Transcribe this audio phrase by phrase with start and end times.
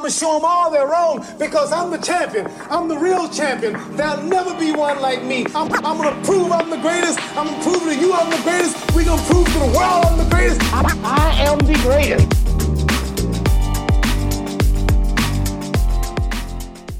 [0.00, 2.48] I'm gonna show them all they're wrong because I'm the champion.
[2.70, 3.74] I'm the real champion.
[3.98, 5.44] There'll never be one like me.
[5.54, 7.18] I'm, I'm gonna prove I'm the greatest.
[7.36, 8.78] I'm gonna prove to you I'm the greatest.
[8.94, 10.62] We're gonna prove to the world I'm the greatest.
[10.72, 12.26] I, I am the greatest.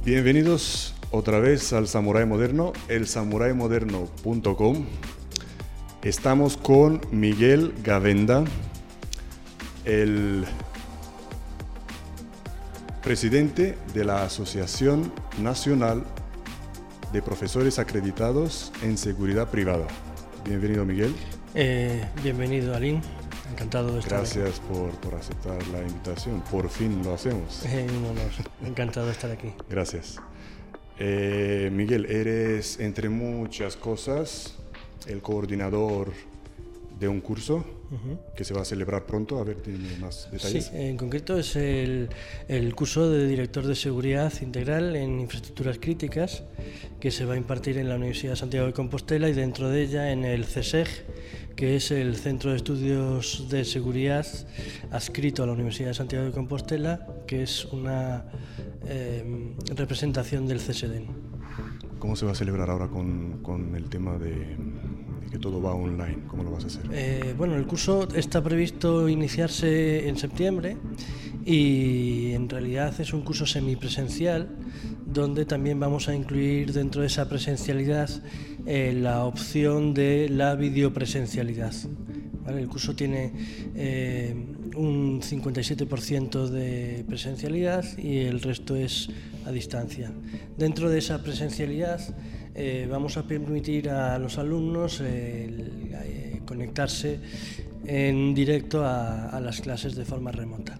[0.04, 4.86] Bienvenidos otra vez al Samurai Moderno, el.
[6.02, 8.44] Estamos con Miguel Gavenda,
[9.86, 10.44] el
[13.02, 16.04] presidente de la Asociación Nacional
[17.12, 19.86] de Profesores Acreditados en Seguridad Privada.
[20.44, 21.14] Bienvenido, Miguel.
[21.54, 23.00] Eh, bienvenido, Alín.
[23.52, 26.42] Encantado de estar Gracias por, por, aceptar la invitación.
[26.50, 27.64] Por fin lo hacemos.
[27.64, 28.30] Eh, un honor.
[28.64, 29.52] Encantado de estar aquí.
[29.68, 30.18] Gracias.
[30.98, 34.56] Eh, Miguel, eres, entre muchas cosas,
[35.06, 36.12] el coordinador
[36.98, 38.34] de un curso uh -huh.
[38.34, 39.38] que se va a celebrar pronto.
[39.38, 40.66] A ver, tiene más detalles.
[40.66, 42.08] Sí, en concreto es el,
[42.48, 46.42] el, curso de director de seguridad integral en infraestructuras críticas
[47.00, 49.82] que se va a impartir en la Universidad de Santiago de Compostela y dentro de
[49.82, 50.88] ella en el CSEG,
[51.56, 54.26] que es el Centro de Estudios de Seguridad
[54.90, 58.24] adscrito a la Universidad de Santiago de Compostela, que es una
[58.86, 61.06] eh, representación del CSDEN.
[61.98, 64.56] ¿Cómo se va a celebrar ahora con, con el tema de, de,
[65.30, 66.18] que todo va online?
[66.26, 66.82] ¿Cómo lo vas a hacer?
[66.92, 70.76] Eh, bueno, el curso está previsto iniciarse en septiembre
[71.44, 74.48] y en realidad es un curso semipresencial
[75.06, 78.10] donde también vamos a incluir dentro de esa presencialidad
[78.66, 81.72] eh, la opción de la videopresencialidad.
[82.44, 82.60] ¿vale?
[82.62, 83.32] El curso tiene
[83.74, 84.34] eh,
[84.76, 89.08] un 57% de presencialidad y el resto es
[89.46, 90.12] a distancia.
[90.56, 92.00] Dentro de esa presencialidad
[92.62, 97.18] eh, vamos a permitir a los alumnos eh, conectarse
[97.86, 100.78] en directo a, las clases de forma remota.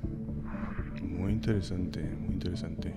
[1.00, 2.92] Muy interesante, muy interesante.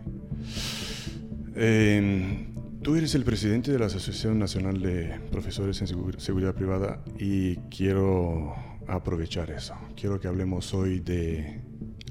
[1.56, 2.46] Eh,
[2.82, 8.54] tú eres el presidente de la Asociación Nacional de Profesores en Seguridad Privada y quiero
[8.86, 9.76] aprovechar eso.
[9.96, 11.62] Quiero que hablemos hoy de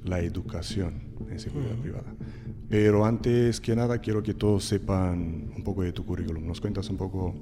[0.04, 1.82] la educación en seguridad uh -huh.
[1.82, 2.14] privada.
[2.68, 6.46] Pero antes que nada quiero que todos sepan un poco de tu currículum.
[6.46, 7.34] ¿Nos cuentas un poco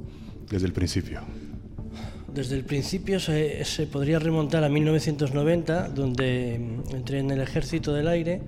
[0.51, 1.21] desde el principio?
[2.35, 6.55] Desde el principio se, se podría remontar a 1990, donde
[6.93, 8.41] entré en el Ejército del Aire,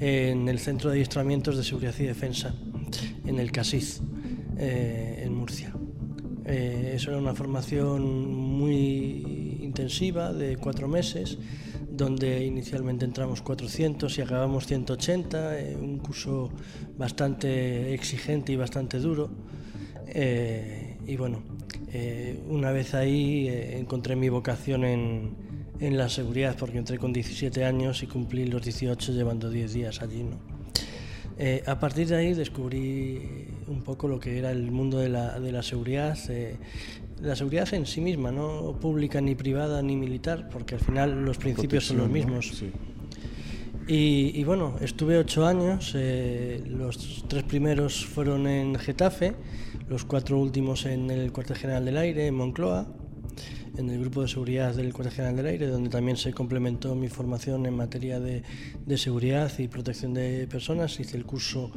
[0.00, 2.54] en el Centro de Adiestramientos de Seguridad y Defensa,
[3.24, 4.00] en el CASIZ,
[4.58, 5.72] eh, en Murcia.
[6.44, 11.38] Eh, eso era una formación muy intensiva de cuatro meses,
[11.96, 16.50] donde inicialmente entramos 400 y acabamos 180, eh, un curso
[16.98, 19.30] bastante exigente y bastante duro.
[20.08, 21.42] Eh, y bueno,
[21.92, 25.34] eh, una vez ahí encontré mi vocación en,
[25.80, 30.02] en, la seguridad, porque entré con 17 años y cumplí los 18 llevando 10 días
[30.02, 30.22] allí.
[30.22, 30.56] ¿no?
[31.66, 33.20] a partir de ahí descubrí
[33.66, 36.16] un poco lo que era el mundo de la, de la seguridad
[37.20, 41.38] la seguridad en sí misma, no pública ni privada ni militar, porque al final los
[41.38, 42.46] principios son los mismos.
[42.46, 42.56] ¿no?
[42.56, 42.72] Sí.
[43.88, 49.34] Y, y, bueno, estuve ocho años, eh, los tres primeros fueron en Getafe,
[49.88, 52.88] los cuatro últimos en el Cuartel General del Aire, en Moncloa,
[53.76, 57.08] en el grupo de seguridad del Cuartel General del Aire, donde también se complementó mi
[57.08, 58.42] formación en materia de,
[58.84, 60.98] de, seguridad y protección de personas.
[60.98, 61.70] Hice el curso,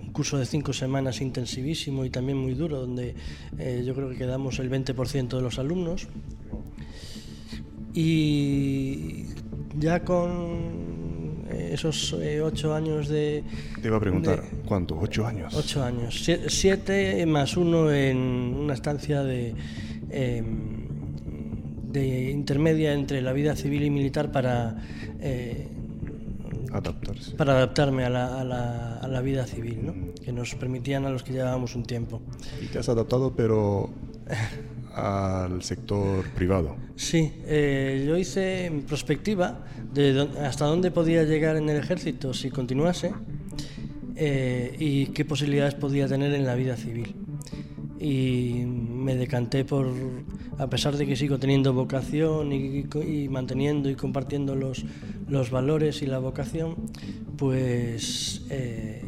[0.00, 3.14] un curso de cinco semanas intensivísimo y también muy duro, donde
[3.58, 6.08] eh, yo creo que quedamos el 20% de los alumnos.
[7.94, 9.26] Y
[9.78, 10.94] ya con
[11.50, 13.44] esos eh, ocho años de...
[13.80, 14.98] Te iba a preguntar, de, ¿cuánto?
[14.98, 15.54] ¿Ocho años?
[15.54, 16.24] Ocho años.
[16.24, 19.54] Siete, siete más uno en una estancia de...
[20.10, 20.42] Eh,
[21.94, 24.76] de intermedia entre la vida civil y militar para
[25.20, 25.68] eh,
[26.72, 27.36] adaptarse.
[27.36, 29.94] para adaptarme a la, a la, a la vida civil ¿no?
[30.20, 32.20] que nos permitían a los que llevábamos un tiempo.
[32.60, 33.90] Y te has adaptado pero
[34.94, 36.76] al sector privado.
[36.96, 39.60] Sí eh, yo hice en perspectiva
[39.92, 43.12] de hasta dónde podía llegar en el ejército si continuase
[44.16, 47.14] eh, y qué posibilidades podía tener en la vida civil
[47.98, 49.86] y me decanté por,
[50.58, 54.84] a pesar de que sigo teniendo vocación y, y manteniendo y compartiendo los,
[55.28, 56.76] los, valores y la vocación,
[57.36, 59.02] pues eh,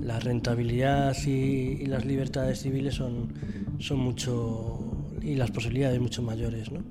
[0.00, 3.32] la rentabilidad y, y, las libertades civiles son,
[3.78, 4.84] son mucho
[5.22, 6.70] y las posibilidades mucho mayores.
[6.70, 6.84] ¿no?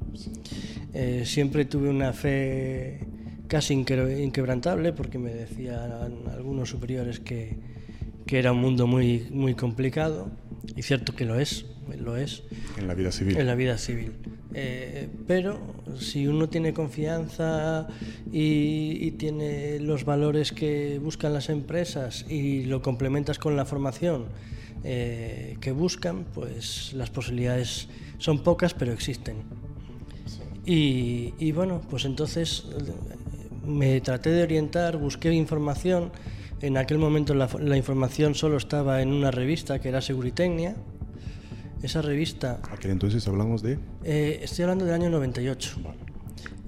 [0.93, 2.99] Eh, siempre tuve una fe
[3.47, 5.91] casi inquebrantable porque me decían
[6.31, 7.59] algunos superiores que,
[8.25, 10.31] que era un mundo muy, muy complicado
[10.75, 11.65] y cierto que lo es,
[11.99, 12.43] lo es.
[12.77, 13.37] En la vida civil.
[13.37, 14.13] En la vida civil.
[14.55, 15.59] Eh, pero
[15.99, 17.87] si uno tiene confianza
[18.31, 24.25] y, tiene los valores que buscan las empresas y lo complementas con la formación
[24.83, 27.87] eh, que buscan, pues las posibilidades
[28.17, 29.37] son pocas, pero existen.
[30.65, 32.65] Y, bueno, pues entonces
[33.65, 36.11] me traté de orientar, busqué información.
[36.63, 40.77] En aquel momento la, la información solo estaba en una revista que era Seguritecnia
[41.81, 42.61] esa revista...
[42.63, 43.77] ¿A entonces hablamos de...?
[44.05, 45.75] Eh, estoy hablando del año 98.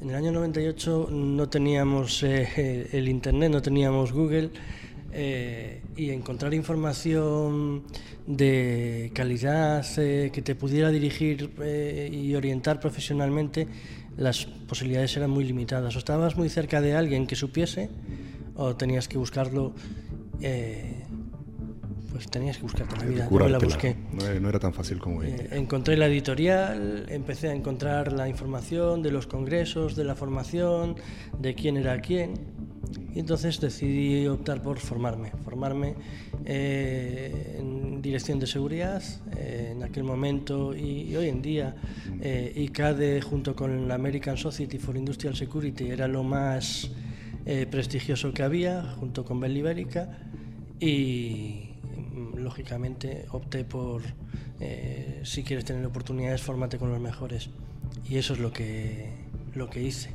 [0.01, 4.49] En el año 98 no teníamos eh, el Internet, no teníamos Google
[5.13, 7.83] eh, y encontrar información
[8.27, 11.51] de calidad que te pudiera dirigir
[12.11, 13.65] y orientar profesionalmente,
[14.17, 15.95] las posibilidades eran muy limitadas.
[15.95, 17.89] O estabas muy cerca de alguien que supiese
[18.55, 19.73] o tenías que buscarlo
[22.15, 23.27] pues tenías que buscarte la vida.
[23.29, 23.97] No la busqué.
[24.13, 29.11] No, era tan fácil como eh, encontré la editorial, empecé a encontrar la información de
[29.11, 30.95] los congresos, de la formación,
[31.37, 32.35] de quién era quién.
[33.13, 35.95] Y entonces decidí optar por formarme, formarme
[36.45, 39.03] eh, en dirección de seguridad.
[39.35, 41.75] Eh, en aquel momento y, hoy en día,
[42.21, 46.89] eh, ICADE junto con la American Society for Industrial Security era lo más
[47.69, 50.17] prestigioso que había, junto con Bell Ibérica.
[50.79, 51.65] Y,
[52.35, 54.01] lógicamente opté por,
[54.59, 57.49] eh, si quieres tener oportunidades, fórmate con los mejores.
[58.07, 59.09] Y eso es lo que,
[59.53, 60.11] lo que hice.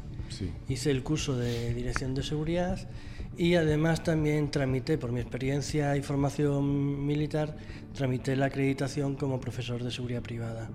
[0.69, 2.89] Hice el curso de dirección de seguridad
[3.37, 7.57] y además también tramité, por mi experiencia y formación militar,
[7.95, 10.71] tramité la acreditación como profesor de seguridad privada.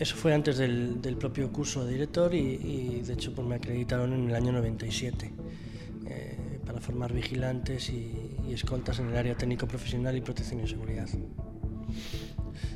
[0.00, 4.30] Eso fue antes del, propio curso de director y, de hecho pues me acreditaron en
[4.30, 5.30] el año 97
[6.70, 11.08] para formar vigilantes y, escoltas en el área técnico profesional y protección y seguridad.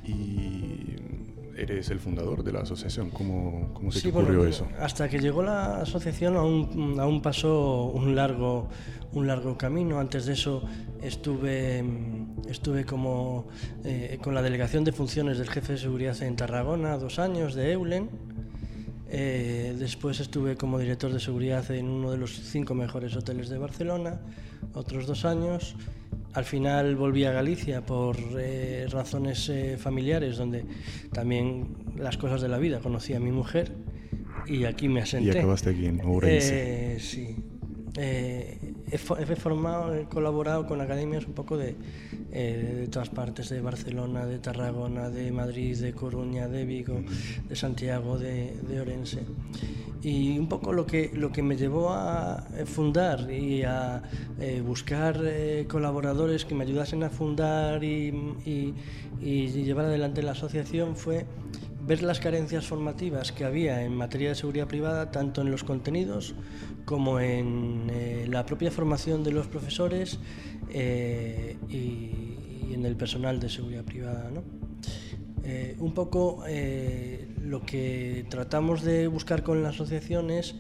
[0.05, 0.97] Y
[1.56, 3.11] eres el fundador de la asociación.
[3.11, 4.69] ¿Cómo, cómo se te ocurrió eso?
[4.79, 8.69] Hasta que llegó la asociación aún, aún pasó un largo,
[9.12, 9.99] un largo camino.
[9.99, 10.62] Antes de eso
[11.03, 11.85] estuve,
[12.49, 13.49] estuve como,
[13.85, 17.73] eh, con la delegación de funciones del jefe de seguridad en Tarragona dos años, de
[17.73, 18.11] Eulen
[19.17, 23.59] eh, después estuve como director de seguridad en uno de los cinco mejores hoteles de
[23.59, 24.21] Barcelona,
[24.73, 25.77] otros dos años.
[26.33, 30.65] Al final volví a Galicia por eh, razones eh, familiares, donde
[31.13, 32.81] también las cosas de la vida.
[32.81, 33.71] Conocí a mi mujer
[34.49, 35.29] y aquí me asenté.
[35.29, 36.99] ¿Y acabaste aquí en Ourense?
[36.99, 37.37] sí.
[37.96, 41.76] He, formado, he colaborado con academias un poco de,
[42.32, 47.02] eh, de todas partes, de Barcelona, de Tarragona, de Madrid, de Coruña, de Vigo,
[47.49, 49.25] de Santiago, de, Orense.
[50.02, 54.02] Y un poco lo que, lo que me llevó a eh, fundar y a
[54.38, 55.20] eh, buscar
[55.69, 58.12] colaboradores que me ayudasen a fundar y,
[59.20, 61.25] y llevar adelante la asociación fue
[61.87, 66.35] ver las carencias formativas que había en materia de seguridad privada, tanto en los contenidos
[66.85, 67.91] como en
[68.31, 70.19] la propia formación de los profesores
[70.71, 74.31] eh, y, en el personal de seguridad privada.
[74.31, 74.43] ¿no?
[75.46, 80.56] Eh, un poco eh, lo que tratamos de buscar con la asociación es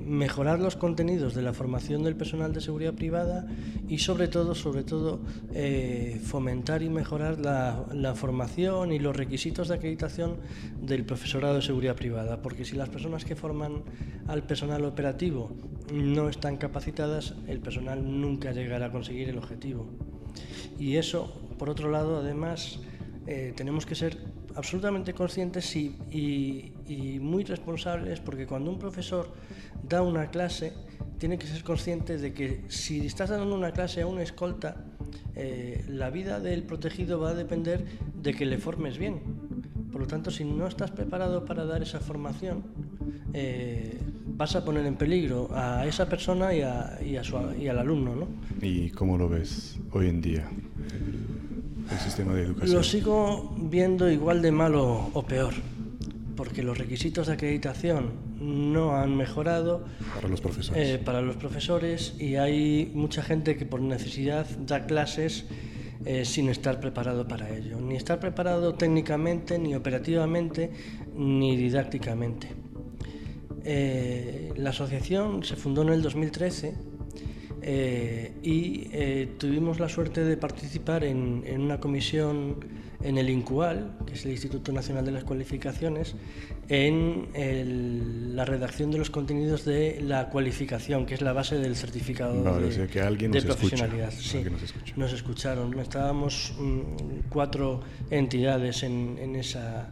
[0.00, 3.46] mejorar los contenidos de la formación del personal de seguridad privada
[3.86, 5.20] y sobre todo, sobre todo
[6.24, 10.36] fomentar y mejorar la, formación y los requisitos de acreditación
[10.80, 13.82] del profesorado de seguridad privada, porque si las personas que forman
[14.26, 15.50] al personal operativo
[15.92, 19.86] no están capacitadas, el personal nunca llegará a conseguir el objetivo.
[20.78, 22.80] Y eso, por otro lado, además,
[23.26, 24.18] eh, tenemos que ser
[24.56, 25.98] absolutamente conscientes y,
[27.20, 29.32] muy responsables porque cuando un profesor
[29.88, 30.72] da una clase,
[31.18, 34.84] tiene que ser consciente de que si estás dando una clase a una escolta,
[35.34, 37.84] eh, la vida del protegido va a depender
[38.20, 39.20] de que le formes bien.
[39.90, 42.64] Por lo tanto, si no estás preparado para dar esa formación,
[43.32, 48.16] eh, vas a poner en peligro a esa persona y, a, y, al alumno.
[48.16, 48.28] ¿no?
[48.60, 50.50] ¿Y cómo lo ves hoy en día
[51.92, 52.76] el sistema de educación?
[52.76, 55.54] Lo sigo viendo igual de malo o peor,
[56.36, 59.84] porque los requisitos de acreditación no han mejorado
[60.14, 64.86] para los profesores, eh, para los profesores y hay mucha gente que por necesidad da
[64.86, 65.46] clases
[66.04, 70.72] eh, sin estar preparado para ello, ni estar preparado técnicamente, ni operativamente,
[71.14, 72.48] ni didácticamente.
[73.64, 76.74] Eh, la asociación se fundó en el 2013
[77.62, 82.56] eh, y eh, tuvimos la suerte de participar en, una comisión
[83.02, 86.16] en el INCUAL, que es el Instituto Nacional de las Cualificaciones,
[86.68, 92.34] en la redacción de los contenidos de la cualificación, que es la base del certificado
[92.34, 94.10] de, profesionalidad.
[94.10, 94.44] sí,
[94.96, 95.78] nos, escucharon.
[95.78, 99.90] Estábamos mm, cuatro entidades en, esa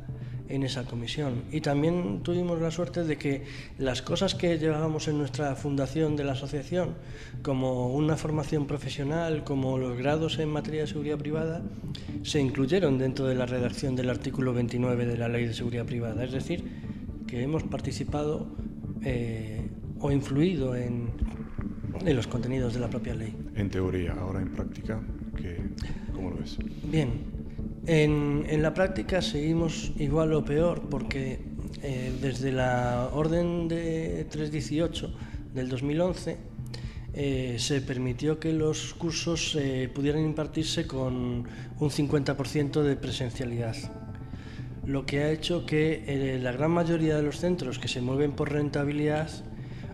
[0.50, 1.44] en esa comisión.
[1.50, 3.44] Y también tuvimos la suerte de que
[3.78, 6.94] las cosas que llevábamos en nuestra fundación de la asociación,
[7.42, 11.62] como una formación profesional, como los grados en materia de seguridad privada,
[12.22, 16.24] se incluyeron dentro de la redacción del artículo 29 de la Ley de Seguridad Privada.
[16.24, 16.64] Es decir,
[17.26, 18.48] que hemos participado
[19.02, 19.68] eh,
[20.00, 21.10] o influido en,
[22.04, 23.34] en los contenidos de la propia ley.
[23.54, 25.00] En teoría, ahora en práctica,
[26.12, 26.58] ¿cómo lo ves?
[26.84, 27.39] Bien,
[27.86, 31.40] en, en, la práctica seguimos igual o peor porque
[31.82, 35.10] eh, desde la orden de 318
[35.54, 36.50] del 2011
[37.12, 41.44] eh, se permitió que los cursos eh, pudieran impartirse con
[41.80, 43.74] un 50% de presencialidad,
[44.86, 48.32] lo que ha hecho que eh, la gran mayoría de los centros que se mueven
[48.32, 49.28] por rentabilidad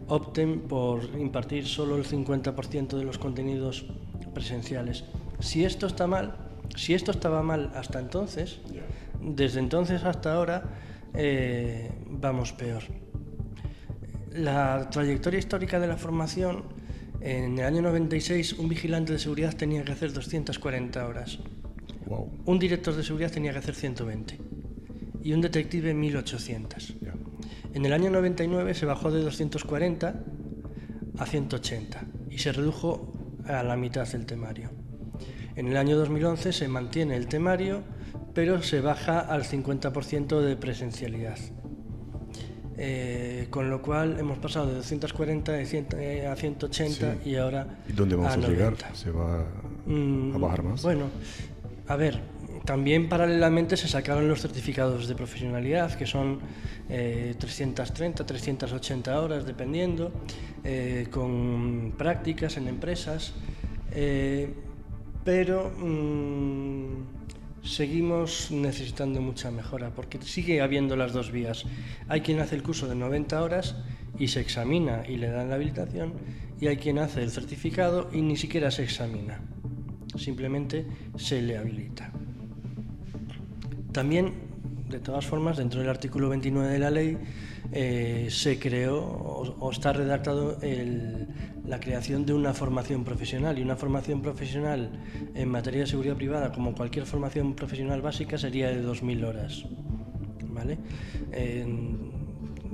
[0.09, 3.87] opten por impartir solo el 50% de los contenidos
[4.35, 5.05] presenciales.
[5.40, 6.37] Si esto está mal,
[6.75, 8.61] si esto estaba mal hasta entonces,
[9.20, 10.64] desde entonces hasta ahora
[11.14, 12.82] eh, vamos peor.
[14.32, 16.64] La trayectoria histórica de la formación,
[17.20, 21.38] en el año 96 un vigilante de seguridad tenía que hacer 240 horas.
[22.06, 22.30] Wow.
[22.44, 24.38] Un director de seguridad tenía que hacer 120
[25.23, 27.00] y un detective 1800.
[27.00, 27.14] Yeah.
[27.75, 30.14] En el año 99 se bajó de 240
[31.18, 33.12] a 180 y se redujo
[33.44, 34.70] a la mitad el temario.
[35.56, 37.80] En el año 2011 se mantiene el temario,
[38.34, 41.38] pero se baja al 50% de presencialidad.
[42.78, 47.30] Eh, con lo cual hemos pasado de 240 de 100, eh, a 180 Sí.
[47.30, 48.52] y ahora ¿Y dónde vamos a a, 90.
[48.54, 48.94] llegar?
[48.94, 49.46] ¿Se va
[49.86, 50.82] Mm, a bajar más?
[50.82, 51.06] Bueno,
[51.88, 52.20] a ver,
[52.66, 56.40] también paralelamente se sacaron los certificados de profesionalidad, que son
[56.90, 60.12] eh, 330, 380 horas, dependiendo,
[60.62, 63.32] eh, con prácticas en empresas,
[63.92, 64.52] eh,
[65.26, 71.64] pero mm, seguimos necesitando mucha mejora, porque sigue habiendo las dos vías.
[72.09, 73.75] Hay quien hace el curso de 90 horas
[74.18, 76.14] y se examina y le dan la habilitación,
[76.61, 79.42] y hay quien hace el certificado y ni siquiera se examina
[80.16, 80.87] simplemente
[81.18, 82.11] se le habilita.
[83.92, 84.33] También,
[84.88, 87.18] de todas formas, dentro del artículo 29 de la ley
[87.73, 91.26] eh, se creó o, o está redactado el-
[91.66, 94.90] la creación de una formación profesional y una formación profesional
[95.35, 99.64] en materia de seguridad privada, como cualquier formación profesional básica, sería de 2.000 horas.
[100.52, 100.78] ¿vale?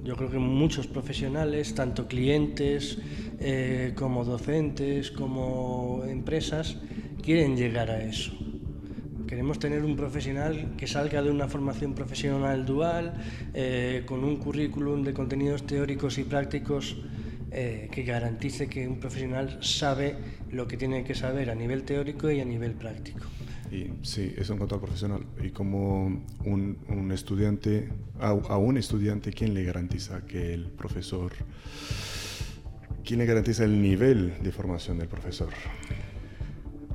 [0.04, 2.99] Yo creo que muchos profesionales, tanto clientes
[3.38, 6.76] eh, como docentes, como empresas,
[7.22, 8.32] quieren llegar a eso.
[9.28, 13.14] Queremos tener un profesional que salga de una formación profesional dual,
[13.54, 16.96] eh, con un currículum de contenidos teóricos y prácticos
[17.52, 20.16] eh, que garantice que un profesional sabe
[20.50, 23.26] lo que tiene que saber a nivel teórico y a nivel práctico.
[23.71, 25.25] Y sí, eso en cuanto al profesional.
[25.42, 26.04] Y como
[26.44, 27.88] un, un estudiante,
[28.21, 31.32] a, a un estudiante, ¿quién le garantiza que el profesor,
[33.04, 35.49] quién le garantiza el nivel de formación del profesor?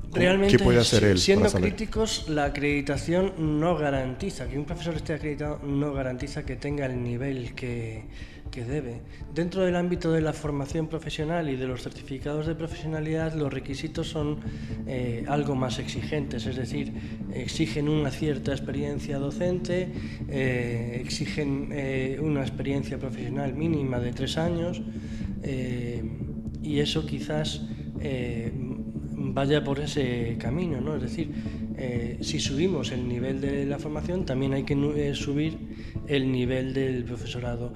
[0.10, 4.96] ¿Cómo- Realmente, ¿Qué puede hacer él siendo críticos, la acreditación no garantiza, que un profesor
[4.96, 8.06] esté acreditado no garantiza que tenga el nivel que,
[8.50, 9.02] que debe.
[9.34, 14.08] Dentro del ámbito de la formación profesional y de los certificados de profesionalidad, los requisitos
[14.08, 14.40] son
[14.88, 16.94] eh, algo más exigentes, es decir,
[17.34, 19.90] exigen una cierta experiencia docente,
[20.30, 24.82] eh, exigen eh, una experiencia profesional mínima de tres años
[26.62, 27.62] y eso quizás
[29.14, 30.98] vaya por ese camino, ¿no?
[30.98, 31.32] Es decir,
[32.20, 35.58] si subimos el nivel de la formación, también hay que subir
[36.08, 37.74] el nivel del profesorado.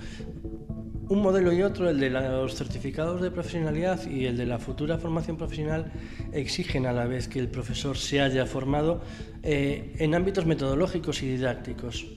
[1.12, 4.98] Un modelo y otro, el de los certificados de profesionalidad y el de la futura
[4.98, 5.92] formación profesional,
[6.32, 9.02] exigen a la vez que el profesor se haya formado
[9.44, 12.08] eh, en ámbitos metodológicos y didácticos.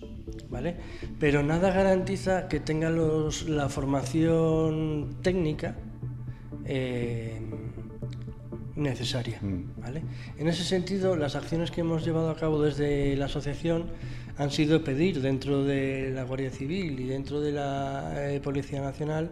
[0.48, 0.76] ¿Vale?
[1.18, 5.74] Pero nada garantiza que tenga los- la formación técnica
[6.64, 7.40] eh,
[8.76, 9.40] necesaria.
[9.42, 9.80] Mm.
[9.80, 10.02] ¿vale?
[10.38, 13.86] En ese sentido, las acciones que hemos llevado a cabo desde la asociación
[14.36, 19.30] han sido pedir dentro de la Guardia Civil y dentro de la eh, Policía Nacional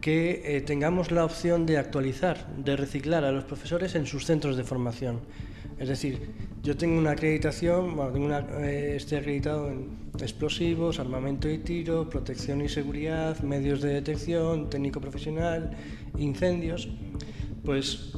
[0.00, 4.56] que eh, tengamos la opción de actualizar, de reciclar a los profesores en sus centros
[4.56, 5.20] de formación.
[5.78, 6.20] Es decir,
[6.62, 12.08] yo tengo una acreditación, bueno, tengo una, eh, estoy acreditado en explosivos, armamento y tiro,
[12.08, 15.76] protección y seguridad, medios de detección, técnico profesional,
[16.16, 16.88] incendios,
[17.64, 18.12] pues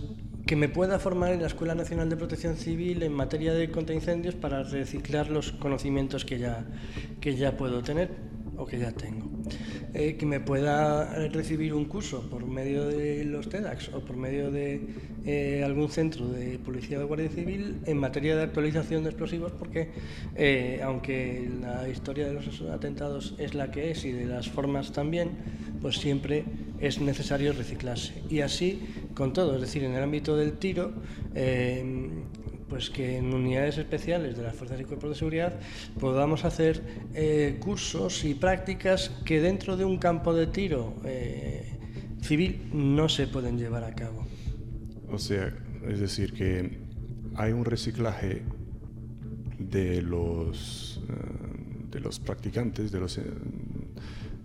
[0.48, 4.34] que me pueda formar en la Escuela Nacional de Protección Civil en materia de contraincendios
[4.34, 6.64] para reciclar los conocimientos que ya,
[7.20, 8.08] que ya puedo tener
[8.58, 9.26] o que ya tengo.
[9.94, 14.50] eh, que me pueda recibir un curso por medio de los TEDx o por medio
[14.50, 14.80] de
[15.24, 19.52] eh, algún centro de policía o de guardia civil en materia de actualización de explosivos,
[19.52, 19.88] porque
[20.36, 24.92] eh, aunque la historia de los atentados es la que es y de las formas
[24.92, 25.30] también,
[25.80, 26.44] pues siempre
[26.80, 28.12] es necesario reciclarse.
[28.28, 28.80] Y así
[29.14, 30.92] con todo, es decir, en el ámbito del tiro,
[32.68, 35.54] pues que en unidades especiales de las fuerzas y cuerpos de seguridad
[35.98, 36.82] podamos hacer
[37.14, 41.78] eh, cursos y prácticas que dentro de un campo de tiro eh,
[42.20, 44.26] civil no se pueden llevar a cabo.
[45.10, 45.54] O sea,
[45.88, 46.78] es decir, que
[47.34, 48.42] hay un reciclaje
[49.58, 53.20] de los, eh, de los practicantes, de los,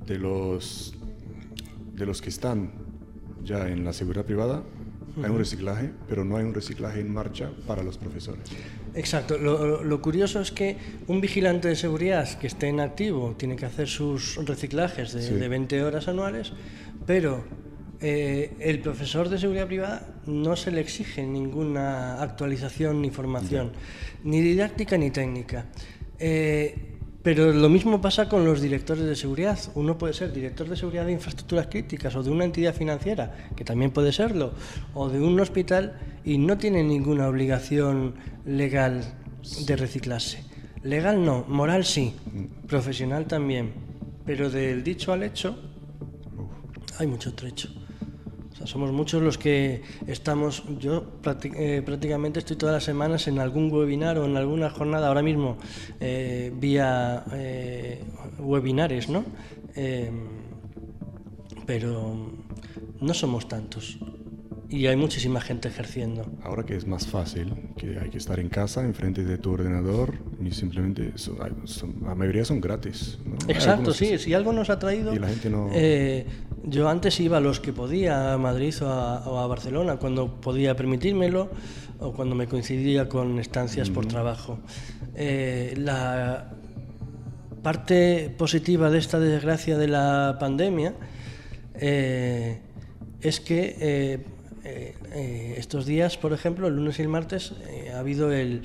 [0.05, 0.95] de, los,
[1.95, 2.71] de los que están
[3.43, 4.63] ya en la seguridad privada
[5.21, 8.43] hay un reciclaje, pero no hay un reciclaje en marcha para los profesores.
[8.95, 9.37] Exacto.
[9.37, 10.77] Lo, curioso es que
[11.07, 15.83] un vigilante de seguridad que esté en activo tiene que hacer sus reciclajes de, 20
[15.83, 16.53] horas anuales,
[17.05, 17.43] pero
[18.01, 23.71] eh, el profesor de seguridad privada no se le exige ninguna actualización ni formación,
[24.23, 25.65] ni didáctica ni técnica.
[26.19, 26.92] Eh,
[27.23, 29.57] pero lo mismo pasa con los directores de seguridad.
[29.75, 33.63] Uno puede ser director de seguridad de infraestructuras críticas o de una entidad financiera, que
[33.63, 34.51] también puede serlo,
[34.93, 38.15] o de un hospital y no tiene ninguna obligación
[38.45, 39.15] legal
[39.65, 40.43] de reciclarse.
[40.83, 42.13] Legal no, moral sí,
[42.67, 43.71] profesional también.
[44.25, 45.57] Pero del dicho al hecho
[46.99, 47.82] hay mucho trecho
[48.65, 51.05] somos muchos los que estamos, yo
[51.55, 55.57] eh, prácticamente estoy todas las semanas en algún webinar o en alguna jornada, ahora mismo
[55.99, 58.03] eh, vía eh,
[58.39, 59.23] webinares, ¿no?
[61.65, 62.15] pero
[62.99, 63.97] no somos tantos
[64.73, 66.25] y hay muchísima gente ejerciendo.
[66.41, 70.15] Ahora que es más fácil, que hay que estar en casa, enfrente de tu ordenador
[70.43, 71.13] y simplemente,
[72.03, 73.19] la mayoría son gratis.
[73.47, 75.13] Exacto, sí, si algo nos ha traído...
[75.13, 75.69] Y la gente no...
[75.71, 76.25] Eh,
[76.63, 81.51] yo antes iba a los que podía, a Madrid o a, Barcelona, cuando podía permitírmelo
[81.99, 84.57] o cuando me coincidía con estancias por trabajo.
[85.13, 86.51] Eh, la
[87.61, 90.95] parte positiva de esta desgracia de la pandemia
[91.75, 92.59] eh,
[93.21, 94.32] es que
[94.65, 98.61] eh, eh, estos días, por ejemplo, el lunes y el martes, eh, ha habido el,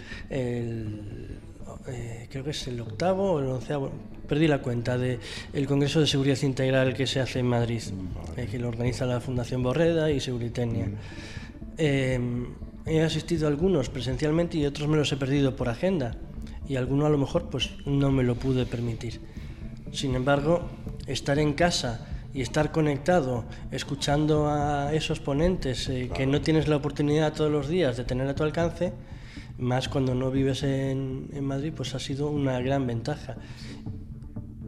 [2.30, 3.91] creo que es el octavo o el onceavo,
[4.28, 5.19] perdí la cuenta, de
[5.52, 7.82] el Congreso de Seguridad Integral que se hace en Madrid,
[8.50, 10.89] que lo organiza la Fundación Borreda y Seguritenia.
[11.78, 16.17] he asistido a algunos presencialmente y otros me los he perdido por agenda
[16.69, 19.21] y alguno a lo mejor pues no me lo pude permitir.
[19.93, 20.69] Sin embargo,
[21.06, 26.77] estar en casa y estar conectado, escuchando a esos ponentes eh, que no tienes la
[26.77, 28.93] oportunidad todos los días de tener a tu alcance,
[29.59, 33.35] más cuando no vives en, en Madrid, pues ha sido una gran ventaja.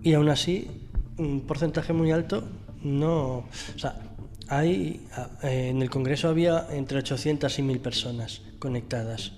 [0.03, 0.69] Y aún así,
[1.17, 2.43] un porcentaje muy alto
[2.83, 3.45] no...
[3.77, 4.03] O sea,
[4.49, 5.07] hay,
[5.45, 9.31] en el Congreso había entre 800 y 1000 personas conectadas.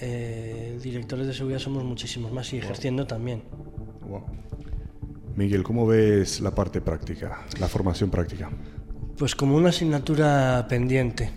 [0.00, 3.44] Eh, directores de seguridad somos muchísimos más y ejerciendo también.
[5.36, 8.50] Miguel, ¿cómo ves la parte práctica, la formación práctica?
[9.18, 11.30] Pues como una asignatura pendiente.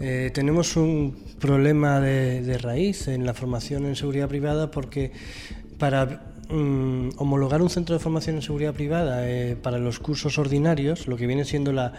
[0.00, 5.12] Eh, tenemos un problema de, raíz en la formación en seguridad privada porque
[5.78, 11.06] para mm, homologar un centro de formación en seguridad privada eh, para los cursos ordinarios,
[11.06, 11.94] lo que viene siendo la,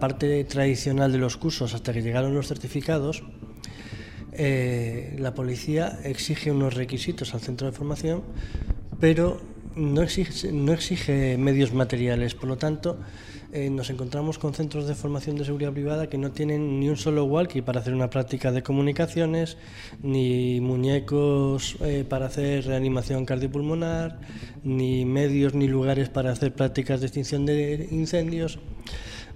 [0.00, 3.22] parte tradicional de los cursos hasta que llegaron los certificados,
[4.32, 8.22] eh, la policía exige unos requisitos al centro de formación,
[8.98, 12.98] pero no exige, no exige medios materiales, por lo tanto,
[13.52, 16.96] eh, nos encontramos con centros de formación de seguridad privada que no tienen ni un
[16.96, 19.56] solo walkie para hacer una práctica de comunicaciones,
[20.02, 24.20] ni muñecos eh, para hacer reanimación cardiopulmonar,
[24.64, 28.58] ni medios ni lugares para hacer prácticas de extinción de incendios.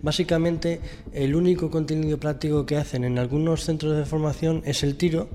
[0.02, 0.80] Básicamente,
[1.12, 5.28] el único contenido práctico que hacen en algunos centros de formación es el tiro,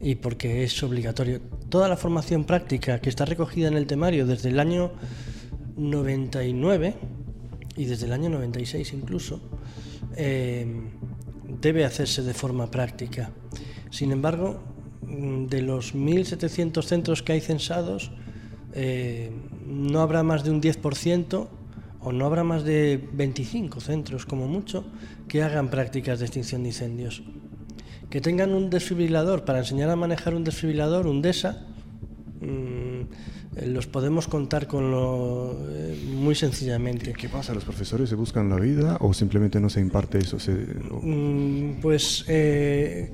[0.00, 1.40] y porque es obligatorio.
[1.68, 4.92] Toda la formación práctica que está recogida en el temario desde el año
[5.76, 6.94] 99
[7.76, 9.40] y desde el año 96 incluso,
[10.16, 10.66] eh,
[11.60, 13.30] debe hacerse de forma práctica.
[13.90, 14.60] Sin embargo,
[15.02, 18.12] mm, de los 1.700 centros que hay censados,
[18.74, 19.30] eh,
[19.66, 21.48] no habrá más de un 10%
[22.00, 24.84] o no habrá más de 25 centros como mucho
[25.26, 27.22] que hagan prácticas de extinción de incendios
[28.10, 31.66] que tengan un desfibrilador para enseñar a manejar un desfibrilador, un DESA,
[32.40, 33.00] mm,
[33.56, 37.12] eh, los podemos contar con lo, eh, muy sencillamente.
[37.12, 37.54] ¿Qué pasa?
[37.54, 40.38] ¿Los profesores se buscan la vida o simplemente no se imparte eso?
[41.02, 43.12] Mm, pues eh,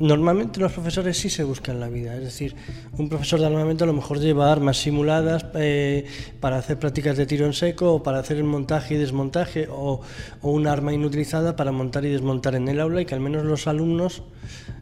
[0.00, 2.56] Normalmente los profesores sí se buscan la vida, es decir,
[2.96, 6.06] un profesor de armamento a lo mejor lleva armas simuladas eh,
[6.40, 10.00] para hacer prácticas de tiro en seco o para hacer el montaje y desmontaje o,
[10.40, 13.66] un arma inutilizada para montar y desmontar en el aula y que al menos los
[13.66, 14.22] alumnos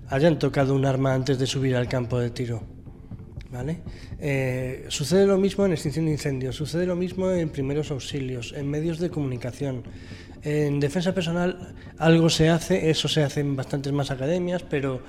[0.09, 2.63] hayan tocado un arma antes de subir al campo de tiro.
[3.51, 3.81] ¿Vale?
[4.21, 8.71] Eh, sucede lo mismo en extinción de incendios, sucede lo mismo en primeros auxilios, en
[8.71, 9.83] medios de comunicación.
[10.43, 15.03] En defensa personal algo se hace, eso se hace en bastantes más academias, pero,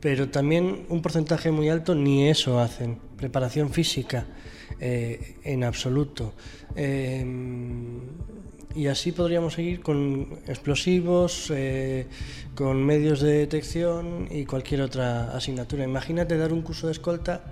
[0.00, 2.98] pero también un porcentaje muy alto ni eso hacen.
[3.16, 4.26] Preparación física,
[4.80, 6.32] eh, en absoluto.
[6.74, 7.24] Eh,
[8.74, 11.52] y así podríamos seguir con explosivos,
[12.54, 15.84] con medios de detección y cualquier otra asignatura.
[15.84, 17.44] Imagínate dar un curso de escolta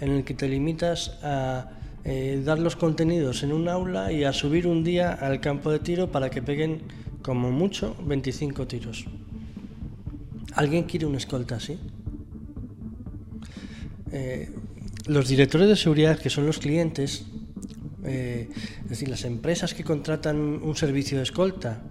[0.00, 1.70] en el que te limitas a
[2.04, 5.78] eh, dar los contenidos en un aula y a subir un día al campo de
[5.78, 6.82] tiro para que peguen
[7.22, 9.04] como mucho 25 tiros.
[10.54, 11.78] ¿Alguien quiere una escolta así?
[14.12, 14.50] Eh,
[15.06, 17.26] los directores de seguridad, que son los clientes,
[18.04, 18.48] eh,
[18.84, 21.82] es decir, las empresas que contratan un servicio de escolta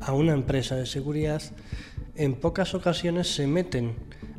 [0.00, 1.42] a una empresa de seguridad,
[2.16, 3.94] en pocas ocasiones se meten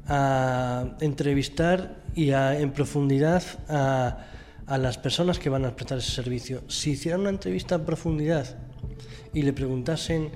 [0.07, 4.27] a entrevistar y en profundidad a,
[4.67, 6.63] a, las personas que van a prestar ese servicio.
[6.67, 8.58] Si hicieran una entrevista en profundidad
[9.34, 10.32] y le preguntasen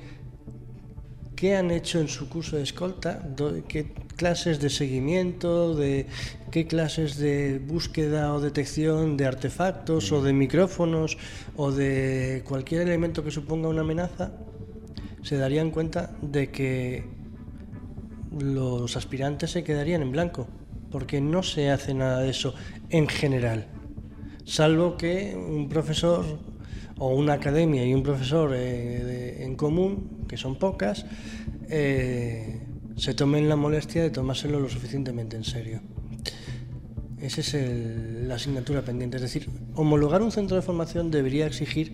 [1.36, 3.24] qué han hecho en su curso de escolta,
[3.70, 6.06] qué clases de seguimiento, de
[6.52, 11.18] qué clases de búsqueda o detección de artefactos o de micrófonos
[11.56, 14.34] o de cualquier elemento que suponga una amenaza,
[15.22, 17.06] se darían cuenta de que
[18.38, 20.48] los aspirantes se quedarían en blanco,
[20.92, 22.54] porque no se hace nada de eso
[22.90, 23.68] en general,
[24.50, 26.26] salvo que un profesor
[26.98, 31.06] o una academia y un profesor eh, en común, que son pocas,
[31.70, 32.62] eh,
[32.98, 35.82] se tomen la molestia de tomárselo lo suficientemente en serio.
[37.22, 37.54] Esa es
[38.28, 39.18] la asignatura pendiente.
[39.18, 41.94] Es decir, homologar un centro de formación debería exigir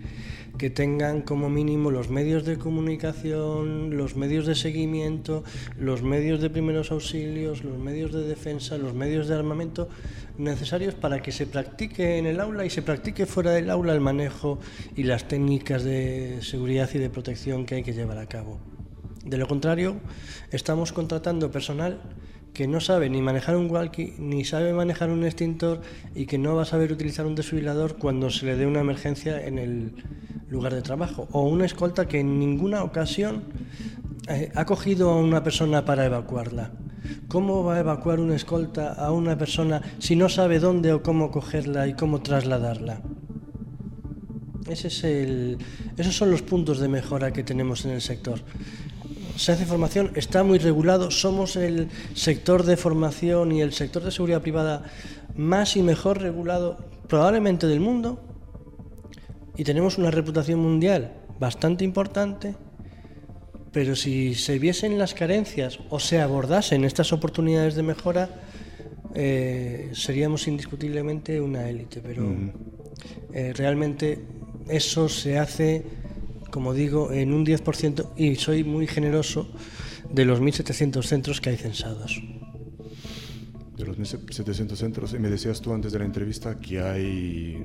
[0.56, 5.42] que tengan como mínimo los medios de comunicación, los medios de seguimiento,
[5.78, 9.88] los medios de primeros auxilios, los medios de defensa, los medios de armamento
[10.38, 14.00] necesarios para que se practique en el aula y se practique fuera del aula el
[14.00, 14.60] manejo
[14.94, 18.60] y las técnicas de seguridad y de protección que hay que llevar a cabo.
[19.24, 19.96] De lo contrario,
[20.52, 21.98] estamos contratando personal
[22.56, 25.82] que no sabe ni manejar un walkie, ni sabe manejar un extintor
[26.14, 29.46] y que no va a saber utilizar un desfibrilador cuando se le dé una emergencia
[29.46, 29.92] en el
[30.48, 31.28] lugar de trabajo.
[31.32, 33.42] O una escolta que en ninguna ocasión
[34.28, 36.70] eh, ha cogido a una persona para evacuarla.
[37.28, 41.30] ¿Cómo va a evacuar una escolta a una persona si no sabe dónde o cómo
[41.30, 43.02] cogerla y cómo trasladarla?
[44.66, 48.40] Esos son los puntos de mejora que tenemos en el sector
[49.36, 54.10] se hace formación, está muy regulado, somos el sector de formación y el sector de
[54.10, 54.84] seguridad privada
[55.34, 58.20] más y mejor regulado probablemente del mundo
[59.56, 62.54] y tenemos una reputación mundial bastante importante,
[63.72, 68.30] pero si se viesen las carencias o se abordasen estas oportunidades de mejora,
[69.14, 72.34] eh, seríamos indiscutiblemente una élite, pero
[73.32, 74.18] eh, realmente
[74.68, 75.84] eso se hace
[76.50, 79.48] como digo, en un 10% y soy muy generoso
[80.10, 82.22] de los 1.700 centros que hay censados.
[83.76, 87.58] De los 1.700 centros, y me decías tú antes de la entrevista que hay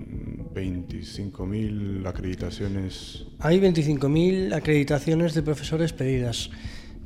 [0.53, 3.25] 25.000 acreditaciones.
[3.39, 6.49] Hay 25.000 acreditaciones de profesores pedidas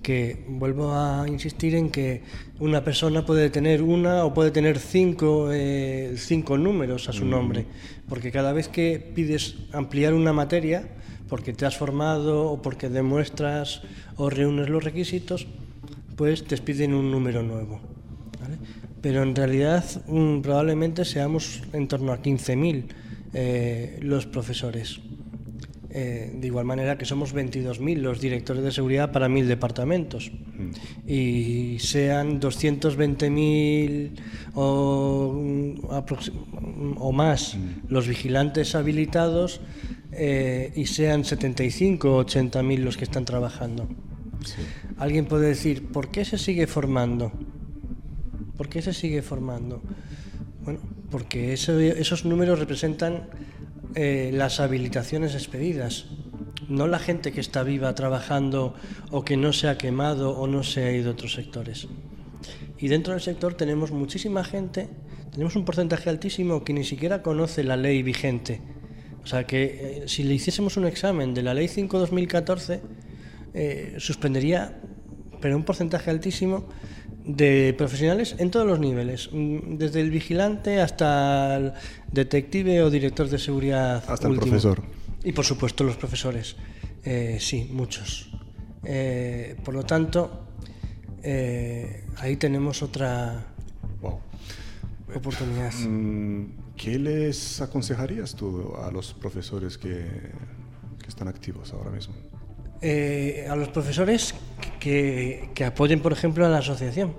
[0.06, 2.22] que vuelvo a insistir en que
[2.60, 7.30] una persona puede tener una o puede tener cinco, eh, cinco números a su mm.
[7.32, 7.66] nombre,
[8.08, 10.88] porque cada vez que pides ampliar una materia,
[11.30, 13.82] porque te has formado o porque demuestras
[14.18, 15.48] o reúnes los requisitos,
[16.16, 17.80] pues te piden un número nuevo.
[19.02, 22.86] Pero en realidad mm, probablemente seamos en torno a 15.000
[23.34, 25.00] eh, los profesores.
[25.98, 30.32] Eh, de igual manera que somos 22.000 los directores de seguridad para 1.000 departamentos.
[30.32, 30.72] Mm.
[31.10, 34.12] Y sean 220.000
[34.56, 37.58] o, mm, o más
[37.88, 39.62] los vigilantes habilitados,
[40.18, 43.88] eh, y sean 75 o 80 mil los que están trabajando.
[44.98, 47.32] Alguien puede decir, ¿por qué se sigue formando?
[48.58, 49.82] ¿Por qué se sigue formando?
[50.64, 50.80] Bueno,
[51.12, 53.28] porque esos números representan
[53.96, 56.06] eh, las habilitaciones expedidas,
[56.70, 58.74] no la gente que está viva trabajando
[59.12, 61.88] o que no se ha quemado o no se ha ido a otros sectores.
[62.78, 64.90] Y dentro del sector tenemos muchísima gente,
[65.32, 68.62] tenemos un porcentaje altísimo que ni siquiera conoce la ley vigente
[69.26, 72.80] o sea que eh, si le hiciésemos un examen de la Ley 5-2014,
[73.56, 74.80] eh, suspendería
[75.42, 76.66] pero un porcentaje altísimo
[77.26, 81.74] de profesionales en todos los niveles, mm, desde el vigilante hasta el
[82.12, 84.04] detective o director de seguridad.
[84.08, 84.84] Hasta el profesor.
[85.24, 86.56] Y por supuesto los profesores.
[87.04, 88.32] Eh, sí, muchos.
[88.84, 90.48] Eh, por lo tanto,
[91.24, 93.48] eh, ahí tenemos otra
[95.14, 95.74] oportunidad.
[95.74, 100.06] Mm, ¿Qué les aconsejarías tú a los profesores que,
[101.08, 102.16] están activos ahora mismo?
[102.82, 104.34] Eh, a los profesores
[104.80, 107.14] que, apoyen, por ejemplo, a la asociación.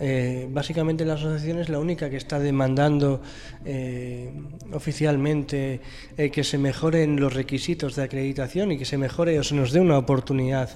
[0.00, 3.20] Eh, básicamente la asociación es la única que está demandando
[3.64, 4.30] eh,
[4.72, 5.80] oficialmente
[6.16, 9.80] que se mejoren los requisitos de acreditación y que se mejore o se nos dé
[9.80, 10.70] una oportunidad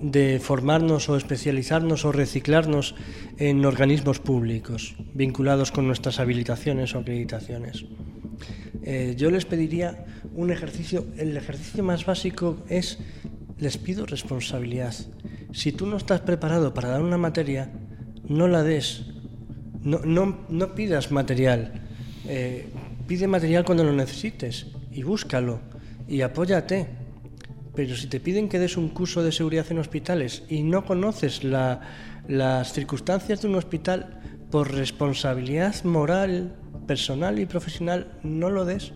[0.00, 2.94] de formarnos o especializarnos o reciclarnos
[3.38, 7.84] en organismos públicos vinculados con nuestras habilitaciones o acreditaciones.
[8.82, 10.04] Eh, yo les pediría
[10.34, 12.98] un ejercicio, el ejercicio más básico es,
[13.58, 14.94] les pido responsabilidad.
[15.52, 17.72] Si tú no estás preparado para dar una materia,
[18.28, 19.06] no la des.
[19.82, 21.82] No, no, no pidas material.
[22.28, 22.68] Eh,
[23.06, 25.60] pide material cuando lo necesites y búscalo
[26.08, 27.05] y apóyate.
[27.76, 31.44] Pero si te piden que des un curso de seguridad en hospitales y no conoces
[31.44, 31.80] la,
[32.26, 38.92] las circunstancias de un hospital, por responsabilidad moral, personal y profesional, no lo des.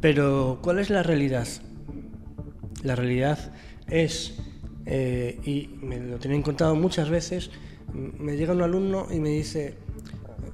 [0.00, 1.48] Pero, ¿cuál es la realidad?
[2.82, 3.52] La realidad
[3.86, 4.38] es,
[4.86, 7.50] eh, y me lo tienen contado muchas veces,
[7.94, 9.76] me llega un alumno y me dice,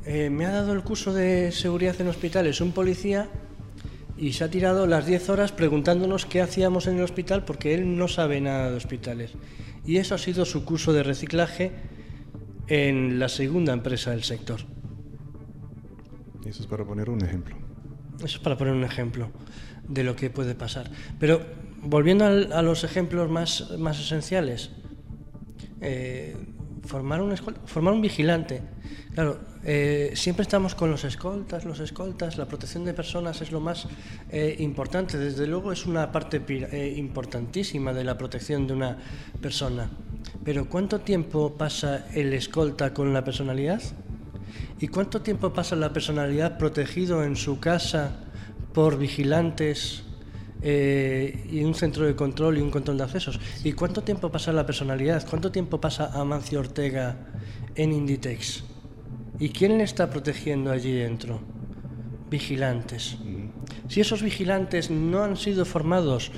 [0.05, 3.29] eh, me ha dado el curso de seguridad en hospitales un policía
[4.19, 7.97] y se ha tirado las 10 horas preguntándonos qué hacíamos en el hospital porque él
[7.97, 9.33] no sabe nada de hospitales.
[9.85, 11.73] Y eso ha sido su curso de reciclaje
[12.69, 14.61] en la segunda empresa del sector.
[16.45, 17.57] Eso es para poner un ejemplo.
[18.19, 19.31] Eso es para poner un ejemplo
[19.89, 20.91] de lo que puede pasar.
[21.19, 21.41] Pero
[21.83, 24.71] volviendo al, a los ejemplos más, más esenciales,
[25.81, 26.37] eh,
[26.83, 28.63] formar, un formar un vigilante.
[29.15, 33.59] Claro, eh, siempre estamos con los escoltas, los escoltas, la protección de personas es lo
[33.59, 33.89] más
[34.31, 35.19] eh, importante.
[35.19, 38.97] Desde luego es una parte eh, importantísima de la protección de una
[39.43, 39.91] persona.
[40.45, 43.83] Pero ¿cuánto tiempo pasa el escolta con la personalidad?
[44.79, 48.13] ¿Y cuánto tiempo pasa la personalidad protegido en su casa
[48.73, 50.05] por vigilantes
[50.63, 53.41] y un centro de control y un control de accesos?
[53.65, 55.27] ¿Y cuánto tiempo pasa la personalidad?
[55.29, 57.17] ¿Cuánto tiempo pasa Amancio Ortega
[57.75, 58.76] en Inditex?
[59.39, 61.41] ¿Y quién le está protegiendo allí dentro?
[62.31, 63.19] Vigilantes.
[63.89, 66.33] Si esos vigilantes no han sido formados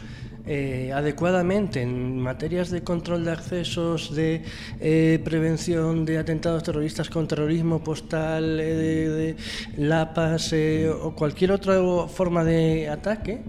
[0.46, 4.42] eh, adecuadamente en materias de control de accesos, de
[4.80, 9.36] eh, prevención de atentados terroristas con terrorismo postal, eh, de, de,
[9.76, 10.54] LAPAS
[11.02, 13.42] o cualquier otra forma de ataque,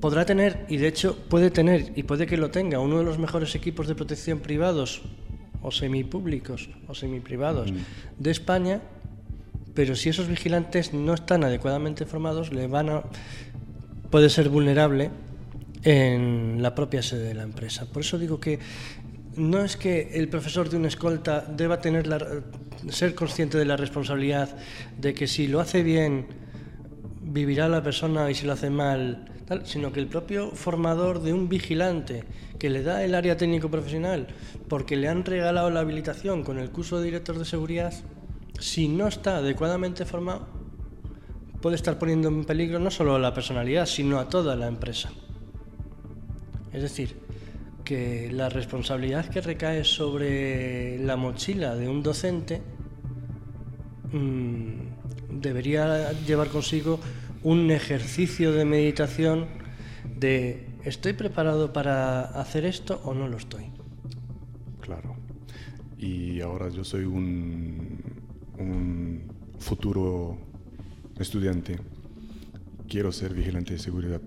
[0.00, 3.18] podrá tener, y de hecho puede tener, y puede que lo tenga, uno de los
[3.18, 5.02] mejores equipos de protección privados
[5.66, 8.22] o semipúblicos o semiprivados mm.
[8.22, 8.80] de España,
[9.74, 13.02] pero si esos vigilantes no están adecuadamente formados, le van a
[14.10, 15.10] puede ser vulnerable
[15.82, 17.86] en la propia sede de la empresa.
[17.86, 18.58] Por eso digo que
[19.36, 22.18] no es que el profesor de una escolta deba tener la,
[22.88, 24.56] ser consciente de la responsabilidad
[24.98, 26.26] de que si lo hace bien
[27.22, 29.26] vivirá la persona y si lo hace mal,
[29.64, 32.24] sino que el propio formador de un vigilante
[32.58, 34.26] que le da el área técnico profesional
[34.68, 37.94] porque le han regalado la habilitación con el curso de director de seguridad,
[38.58, 40.46] si no está adecuadamente formado,
[41.60, 45.10] puede estar poniendo en peligro no solo a la personalidad, sino a toda la empresa.
[46.72, 47.16] Es decir,
[47.84, 52.60] que la responsabilidad que recae sobre la mochila de un docente
[54.12, 56.98] mmm, debería llevar consigo
[57.46, 59.46] un ejercicio de meditación
[60.18, 63.66] de ¿estoy preparado para hacer esto o no lo estoy?
[64.80, 65.14] Claro.
[65.96, 68.00] Y ahora yo soy un,
[68.58, 70.38] un futuro
[71.20, 71.78] estudiante.
[72.88, 74.20] Quiero ser vigilante de seguridad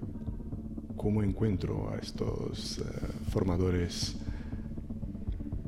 [0.96, 4.16] cómo encuentro a estos uh, formadores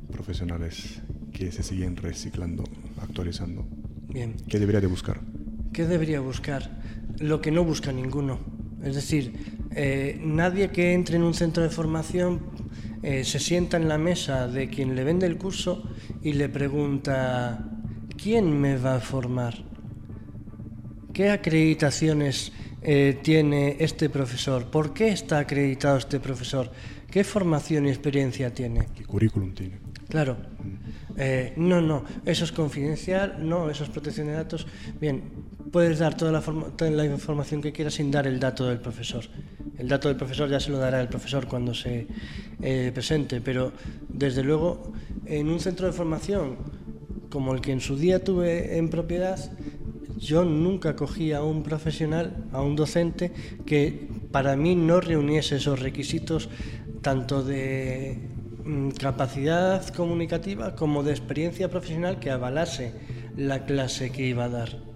[0.09, 1.01] profesionales
[1.33, 2.63] que se siguen reciclando,
[3.01, 3.67] actualizando?
[4.07, 4.37] Bien.
[4.47, 5.19] ¿Qué debería de buscar?
[5.73, 6.81] ¿Qué debería buscar?
[7.19, 8.39] Lo que no busca ninguno.
[8.83, 9.33] Es decir,
[9.75, 12.41] eh, nadie que entre en un centro de formación
[13.03, 15.83] eh, se sienta en la mesa de quien le vende el curso
[16.21, 17.69] y le pregunta,
[18.21, 19.55] ¿quién me va a formar?
[21.13, 24.69] ¿Qué acreditaciones eh, tiene este profesor?
[24.69, 26.71] ¿Por qué está acreditado este profesor?
[27.09, 28.87] ¿Qué formación y experiencia tiene?
[28.95, 29.79] ¿Qué currículum tiene?
[30.07, 30.37] Claro.
[31.17, 34.67] Eh, no, no, eso es confidencial, no, eso es protección de datos.
[34.99, 35.23] Bien,
[35.71, 39.23] puedes dar toda la, información que quieras sin dar el dato del profesor.
[39.77, 42.07] El dato del profesor ya se lo dará el profesor cuando se
[42.61, 43.71] eh, presente, pero
[44.09, 44.91] desde luego
[45.25, 46.57] en un centro de formación
[47.29, 49.39] como el que en su día tuve en propiedad,
[50.17, 53.31] yo nunca cogí a un profesional, a un docente,
[53.65, 56.49] que para mí no reuniese esos requisitos
[57.01, 58.19] tanto de
[58.63, 62.93] mm, capacidad comunicativa como de experiencia profesional que avalase
[63.37, 64.90] la clase que iba a dar.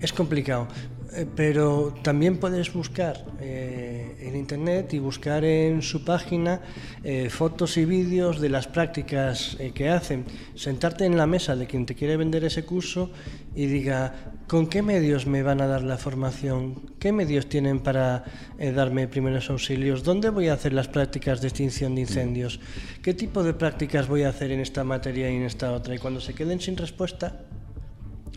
[0.00, 0.68] Es complicado,
[1.12, 6.60] eh, pero también puedes buscar eh, en internet y buscar en su página
[7.02, 10.24] eh, fotos y vídeos de las prácticas que hacen.
[10.54, 13.10] Sentarte en la mesa de quien te quiere vender ese curso
[13.56, 16.92] y diga, ¿con qué medios me van a dar la formación?
[17.00, 18.22] ¿Qué medios tienen para
[18.56, 20.04] darme primeros auxilios?
[20.04, 22.60] ¿Dónde voy a hacer las prácticas de extinción de incendios?
[23.02, 25.96] ¿Qué tipo de prácticas voy a hacer en esta materia y en esta otra?
[25.96, 27.47] Y cuando se queden sin respuesta,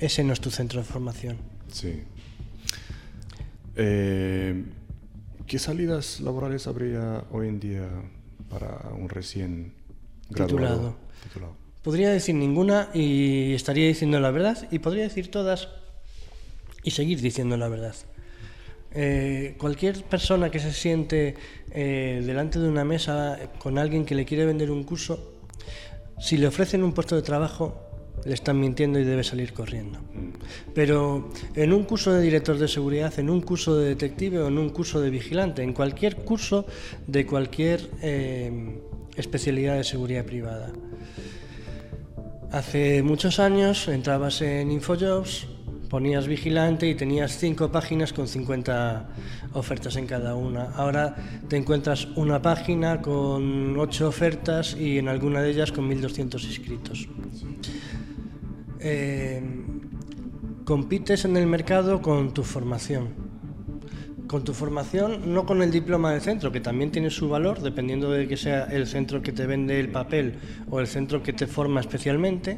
[0.01, 1.37] ese no es tu centro de formación.
[1.71, 2.03] Sí.
[3.75, 4.63] Eh,
[5.47, 7.87] ¿Qué salidas laborales habría hoy en día
[8.49, 9.73] para un recién
[10.29, 10.97] graduado?
[11.23, 11.55] Titulado.
[11.83, 15.69] Podría decir ninguna y estaría diciendo la verdad, y podría decir todas
[16.83, 17.95] y seguir diciendo la verdad.
[18.93, 21.35] Eh, cualquier persona que se siente
[21.71, 25.33] eh, delante de una mesa con alguien que le quiere vender un curso,
[26.19, 27.90] si le ofrecen un puesto de trabajo,
[28.25, 29.99] le están mintiendo y debe salir corriendo.
[30.73, 34.57] Pero en un curso de director de seguridad, en un curso de detective o en
[34.57, 36.65] un curso de vigilante, en cualquier curso
[37.07, 38.79] de cualquier eh,
[39.15, 40.71] especialidad de seguridad privada.
[42.51, 45.47] Hace muchos años entrabas en Infojobs,
[45.89, 49.09] ponías vigilante y tenías cinco páginas con 50
[49.53, 50.71] ofertas en cada una.
[50.75, 51.15] Ahora
[51.49, 57.07] te encuentras una página con ocho ofertas y en alguna de ellas con 1.200 inscritos.
[58.83, 59.41] Eh,
[60.65, 63.09] compites en el mercado con tu formación.
[64.27, 68.09] Con tu formación, no con el diploma del centro, que también tiene su valor, dependiendo
[68.11, 70.39] de que sea el centro que te vende el papel
[70.69, 72.57] o el centro que te forma especialmente,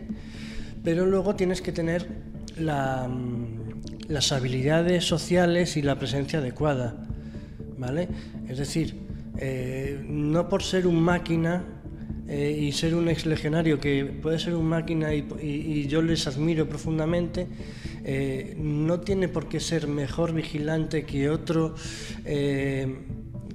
[0.83, 2.07] pero luego tienes que tener
[2.57, 7.07] mm, las habilidades sociales y la presencia adecuada.
[7.77, 8.07] ¿vale?
[8.47, 9.01] Es decir,
[9.37, 11.63] eh, no por ser un máquina
[12.27, 16.67] eh, y ser un ex legionario que puede ser un máquina y, yo les admiro
[16.67, 17.47] profundamente,
[18.05, 21.75] eh, no tiene por qué ser mejor vigilante que otro
[22.23, 22.95] eh,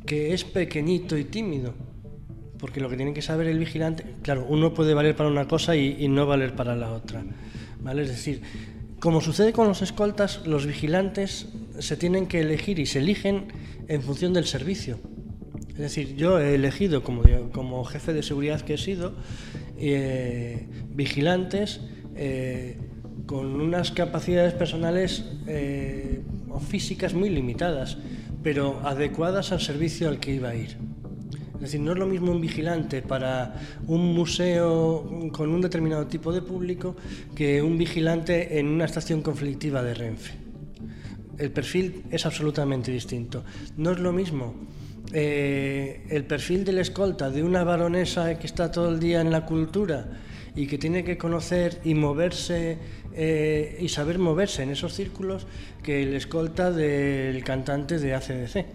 [0.05, 1.75] que es pequeñito y tímido.
[2.59, 5.77] Porque lo que tiene que saber el vigilante, claro, uno puede valer para una cosa
[5.77, 7.25] y, no valer para la otra.
[7.81, 8.03] ¿vale?
[8.03, 8.43] Es decir,
[9.01, 11.47] como sucede con los escoltas, los vigilantes
[11.79, 13.47] se tienen que elegir y se eligen
[13.87, 14.99] en función del servicio.
[15.79, 19.13] Es decir, yo he elegido como, como jefe de seguridad que he sido
[19.79, 21.81] eh, vigilantes
[22.17, 22.77] eh,
[23.27, 27.97] con unas capacidades personales eh, o físicas muy limitadas,
[28.43, 30.79] pero adecuadas al servicio al que iba a ir.
[31.55, 33.55] Es decir, no es lo mismo un vigilante para
[33.87, 36.97] un museo con un determinado tipo de público
[37.37, 40.33] que un vigilante en una estación conflictiva de Renfe.
[41.39, 43.45] El perfil es absolutamente distinto.
[43.77, 44.57] No es lo mismo
[45.13, 49.47] eh, el perfil del escolta de una baronesa que está todo el día en la
[49.47, 50.07] cultura
[50.55, 52.79] y que tiene que conocer y moverse
[53.15, 55.47] eh, y saber moverse en esos círculos
[55.83, 58.67] que el escolta del cantante de ACDC.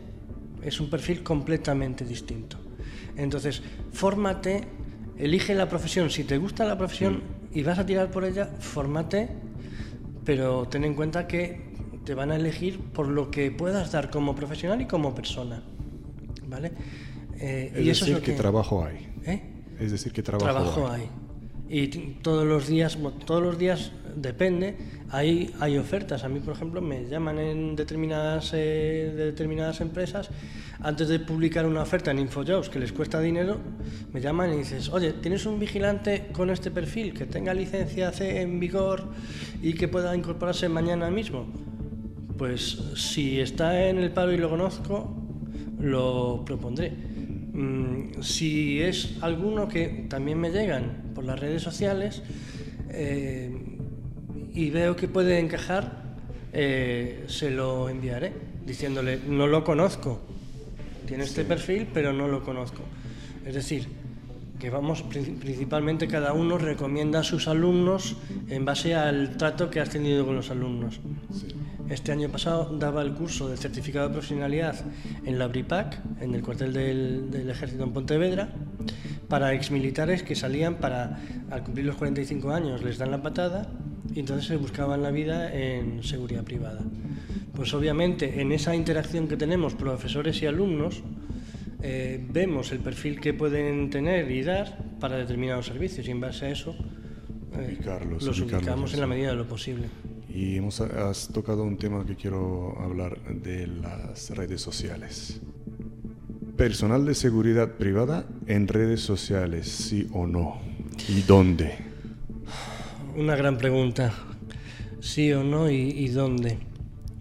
[0.64, 2.58] Es un perfil completamente distinto.
[3.16, 4.64] Entonces, fórmate,
[5.18, 6.10] elige la profesión.
[6.10, 7.22] Si te gusta la profesión
[7.54, 9.30] y vas a tirar por ella, fórmate,
[10.26, 11.74] pero ten en cuenta que
[12.06, 15.64] te van a elegir por lo que puedas dar como profesional y como persona.
[16.54, 16.72] ¿Vale?
[17.40, 19.08] Eh, es y eso decir, es que, trabajo hay.
[19.26, 19.42] ¿Eh?
[19.80, 21.10] Es decir, que trabajo, hay.
[21.68, 21.88] Y
[22.22, 24.78] todos los días, todos los días depende,
[25.10, 26.24] hay, hay ofertas.
[26.24, 30.30] A mí, por ejemplo, me llaman en determinadas, eh, de determinadas empresas,
[30.82, 33.58] antes de publicar una oferta en InfoJobs que les cuesta dinero,
[34.12, 38.42] me llaman y dices, oye, ¿tienes un vigilante con este perfil que tenga licencia C
[38.42, 39.10] en vigor
[39.62, 41.48] y que pueda incorporarse mañana mismo?
[42.38, 45.23] Pues si está en el paro y lo conozco,
[45.84, 46.92] lo propondré.
[46.92, 52.24] Mm, si es alguno que también me llegan por las redes sociales
[52.90, 53.52] eh,
[54.54, 56.16] y veo que puede encajar,
[56.54, 58.32] eh, se lo enviaré
[58.66, 60.22] diciéndole, no lo conozco,
[61.06, 62.82] tiene este perfil, pero no lo conozco.
[63.46, 63.88] Es decir,
[64.58, 68.16] que vamos, principalmente cada uno recomienda a sus alumnos
[68.48, 71.02] en base al trato que has tenido con los alumnos.
[71.94, 74.76] Este año pasado daba el curso de certificado de profesionalidad
[75.26, 78.50] en la BRIPAC, en el cuartel del, ejército en Pontevedra,
[79.28, 81.20] para exmilitares que salían para,
[81.52, 83.70] al cumplir los 45 años, les dan la patada
[84.12, 86.82] y entonces se buscaban la vida en seguridad privada.
[87.56, 91.04] pues obviamente en esa interacción que tenemos profesores y alumnos,
[91.84, 96.48] eh, vemos el perfil que pueden tener y dar para determinados servicios y en base
[96.48, 96.76] a eso
[97.54, 99.90] eh, Ubicarlos, los ubicarlos, ubicamos en la medida de lo posible.
[100.34, 105.40] Y hemos, has tocado un tema que quiero hablar de las redes sociales.
[106.58, 110.60] Personal de seguridad privada en redes sociales, sí o no.
[111.08, 111.78] ¿Y dónde?
[113.16, 114.12] Una gran pregunta.
[115.02, 116.58] ¿Sí o no y, dónde?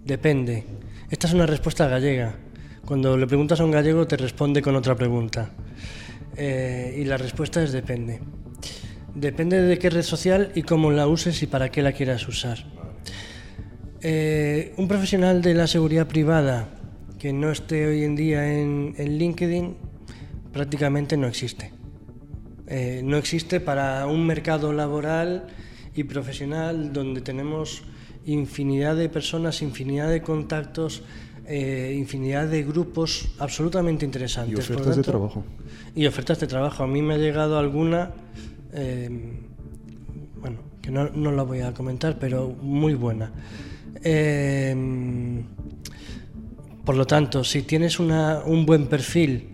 [0.06, 0.64] Depende.
[1.10, 2.34] Esta es una respuesta gallega.
[2.86, 5.50] Cuando le preguntas a un gallego te responde con otra pregunta.
[6.34, 8.20] Eh, y la respuesta es depende.
[9.14, 12.81] Depende de qué red social y cómo la uses y para qué la quieras usar.
[14.04, 16.68] Eh, un profesional de la seguridad privada
[17.20, 19.76] que no esté hoy en día en, en LinkedIn
[20.52, 21.72] prácticamente no existe.
[22.66, 25.46] Eh, no existe para un mercado laboral
[25.94, 27.82] y profesional donde tenemos
[28.24, 31.02] infinidad de personas, infinidad de contactos,
[31.46, 34.56] eh, infinidad de grupos absolutamente interesantes.
[34.56, 35.44] Y ofertas de trabajo.
[35.94, 36.82] Y ofertas de trabajo.
[36.82, 38.12] A mí me ha llegado alguna,
[38.72, 39.10] eh,
[40.40, 43.32] bueno, que no, no la voy a comentar, pero muy buena.
[44.04, 44.74] Eh,
[46.84, 49.52] por lo tanto, si tienes una, un buen perfil,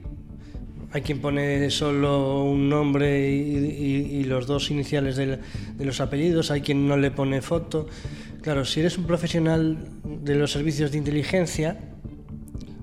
[0.92, 5.38] hay quien pone solo un nombre y, los dos iniciales de
[5.84, 7.86] los apellidos, hay quien no le pone foto.
[8.40, 11.78] Claro, si eres un profesional de los servicios de inteligencia,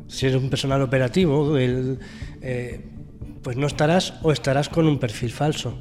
[0.07, 2.86] si eres un personal operativo, eh,
[3.41, 5.78] pues no estarás o estarás con un perfil falso.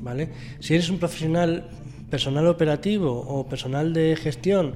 [0.00, 0.30] ¿vale?
[0.60, 1.68] Si eres un profesional,
[2.10, 4.74] personal operativo o personal de gestión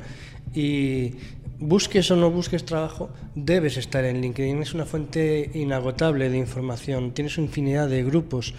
[0.55, 1.15] y
[1.61, 4.63] busques o no busques trabajo, debes estar en LinkedIn.
[4.63, 7.13] Es una fuente inagotable de información.
[7.13, 8.55] Tienes infinidad de grupos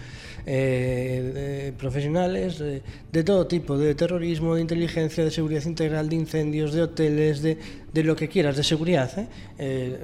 [0.46, 6.84] eh, profesionales de, todo tipo, de terrorismo, de inteligencia, de seguridad integral, de incendios, de
[6.84, 7.58] hoteles, de,
[7.94, 9.28] de lo que quieras, de seguridad, ¿eh?
[9.58, 9.98] Eh,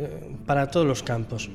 [0.45, 1.49] para todos los campos.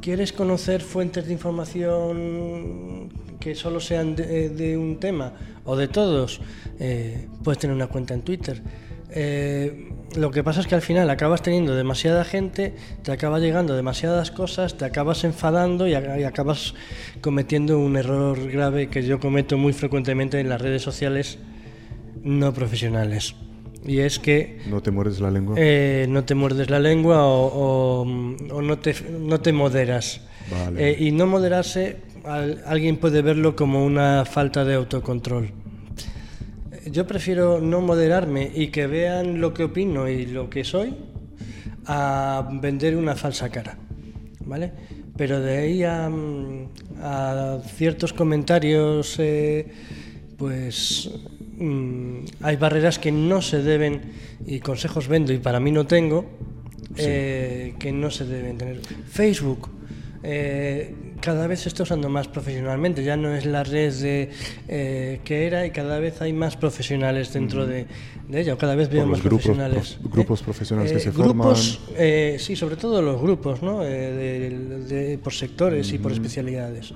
[0.00, 3.10] ¿Quieres conocer fuentes de información
[3.44, 5.34] que solo sean de, de un tema
[5.66, 6.40] o de todos?
[6.80, 8.62] Eh, puedes tener una cuenta en Twitter.
[9.10, 12.72] Eh, lo que pasa es que al final acabas teniendo demasiada gente,
[13.02, 16.74] te acaba llegando demasiadas cosas, te acabas enfadando y, acabas
[17.20, 21.38] cometiendo un error grave que yo cometo muy frecuentemente en las redes sociales
[22.22, 23.34] no profesionales.
[23.86, 25.56] Y es que ¿No te mueres la lengua?
[25.58, 28.06] eh, no te muerdes la lengua o, o-
[28.54, 30.22] o no, te, no te moderas.
[30.50, 30.90] Vale.
[30.90, 35.50] Eh, y no moderarse, al- alguien puede verlo como una falta de autocontrol.
[36.90, 40.94] Yo prefiero no moderarme y que vean lo que opino y lo que soy
[41.86, 43.78] a vender una falsa cara.
[44.44, 44.72] ¿Vale?
[45.16, 46.68] Pero de ahí a, mm,
[47.00, 49.66] a ciertos comentarios, eh,
[50.36, 51.10] pues
[51.56, 54.02] mm, hay barreras que no se deben,
[54.46, 56.26] y consejos vendo y para mí no tengo,
[56.96, 58.80] eh, que no se deben tener.
[59.08, 59.70] Facebook.
[60.24, 64.30] Eh, cada vez se está usando más profesionalmente, ya no es la red de,
[64.68, 67.86] eh, que era y cada vez hay más profesionales dentro de,
[68.28, 69.98] de ella, o cada vez veo más grupos profesionales.
[70.00, 73.84] prof- grupos profesionales que se grupos, eh, sí, sobre todo los grupos, ¿no?
[73.84, 74.50] Eh,
[74.88, 76.92] de- por sectores y por especialidades.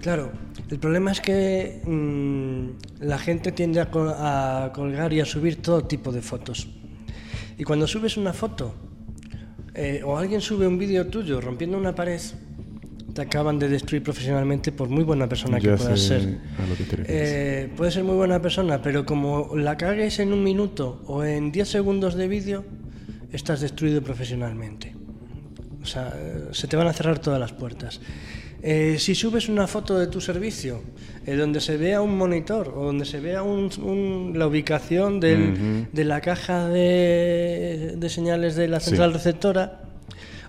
[0.00, 0.32] Claro,
[0.68, 5.62] el problema es que mm, la gente tiende a, col- a colgar y a subir
[5.62, 6.68] todo tipo de fotos.
[7.56, 8.74] Y cuando subes una foto
[9.74, 12.20] eh, o alguien sube un vídeo tuyo rompiendo una pared,
[13.14, 16.38] te acaban de destruir profesionalmente por muy buena persona que puedas ser.
[16.58, 17.30] a lo que te refieres.
[17.30, 21.52] Eh, puedes ser muy buena persona, pero como la cagues en un minuto o en
[21.52, 22.64] 10 segundos de vídeo,
[23.32, 24.94] estás destruido profesionalmente.
[25.82, 28.00] O sea, eh, se te van a cerrar todas las puertas.
[28.64, 30.82] Eh, si subes una foto de tu servicio
[31.26, 35.88] eh, donde se vea un monitor o donde se vea un- un- la ubicación del-
[35.92, 38.90] de la caja de, de señales de la Sí.
[38.90, 39.80] central receptora,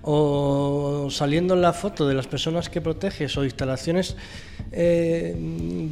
[0.03, 4.15] o saliendo la foto de las personas que proteges o instalaciones
[4.71, 5.35] eh,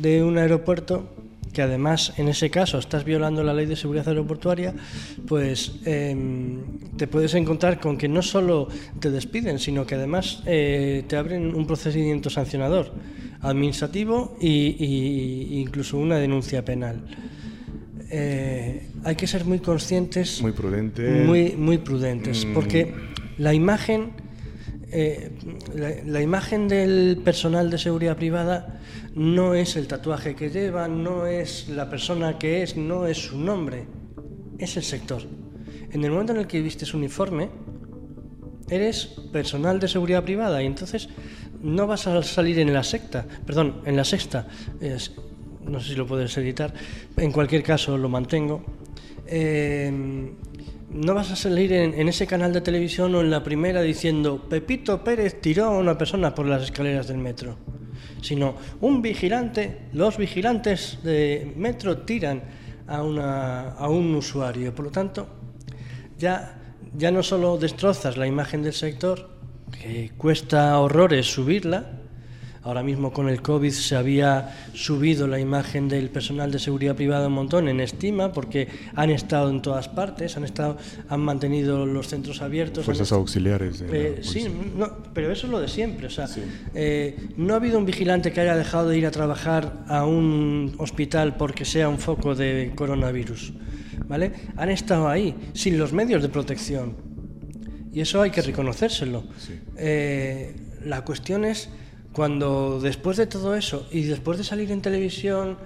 [0.01, 1.09] de un aeropuerto,
[1.53, 4.73] que además en ese caso estás violando la ley de seguridad aeroportuaria,
[5.27, 6.59] pues em,
[6.97, 8.67] te puedes encontrar con que no solo
[8.99, 12.93] te despiden, sino que además eh, te abren un procedimiento sancionador
[13.41, 17.03] administrativo y, y- incluso una denuncia penal.
[18.09, 21.09] Eh, hay que ser muy conscientes Muy prudente.
[21.25, 22.53] muy, muy prudentes, Mm.
[22.53, 22.93] porque
[23.37, 24.11] la imagen,
[24.91, 25.31] eh,
[25.75, 28.79] la, la imagen del personal de seguridad privada
[29.15, 33.37] no es el tatuaje que lleva, no es la persona que es, no es su
[33.37, 33.85] nombre,
[34.57, 35.23] es el sector.
[35.91, 37.49] En el momento en el que vistes uniforme,
[38.69, 41.09] eres personal de seguridad privada y entonces
[41.61, 44.47] no vas a salir en la secta, perdón, en la sexta.
[44.79, 45.11] Es-
[45.65, 46.73] no sé si lo puedes editar,
[47.17, 48.63] en cualquier caso lo mantengo.
[49.27, 50.31] Eh,
[50.93, 55.03] no vas a salir en, ese canal de televisión o en la primera diciendo Pepito
[55.03, 57.57] Pérez tiró a una persona por las escaleras del metro,
[58.21, 62.43] sino un vigilante, los vigilantes de metro tiran
[62.87, 64.75] a, una, a un usuario.
[64.75, 65.27] Por lo tanto,
[66.17, 69.29] ya, ya no solo destrozas la imagen del sector,
[69.71, 72.00] que cuesta horrores subirla,
[72.63, 77.27] Ahora mismo con el COVID se había subido la imagen del personal de seguridad privada
[77.27, 80.77] un montón en estima porque han estado en todas partes, han estado,
[81.09, 82.85] han mantenido los centros abiertos.
[82.85, 83.81] Fuerzas auxiliares.
[83.81, 84.47] Eh, sí,
[84.77, 86.05] no, pero eso es lo de siempre.
[86.05, 86.27] O sea,
[86.75, 90.75] eh, no ha habido un vigilante que haya dejado de ir a trabajar a un
[90.77, 93.53] hospital porque sea un foco de coronavirus.
[94.07, 94.33] ¿Vale?
[94.57, 96.95] Han estado ahí, sin los medios de protección.
[97.91, 99.23] Y eso hay que reconocérselo.
[99.77, 100.55] Eh,
[100.85, 101.69] la cuestión es
[102.13, 105.57] cuando después de todo eso y después de salir en televisión,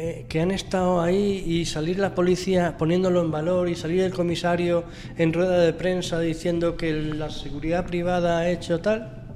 [0.00, 4.14] eh, que han estado ahí y salir la policía poniéndolo en valor y salir el
[4.14, 4.84] comisario
[5.16, 9.26] en rueda de prensa diciendo que la seguridad privada ha hecho tal,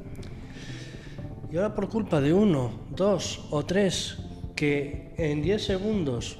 [1.50, 4.18] y ahora por culpa de uno, dos o tres
[4.54, 6.38] que en diez segundos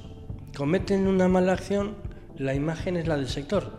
[0.55, 1.95] cometen una mala acción,
[2.37, 3.73] la imagen es la del sector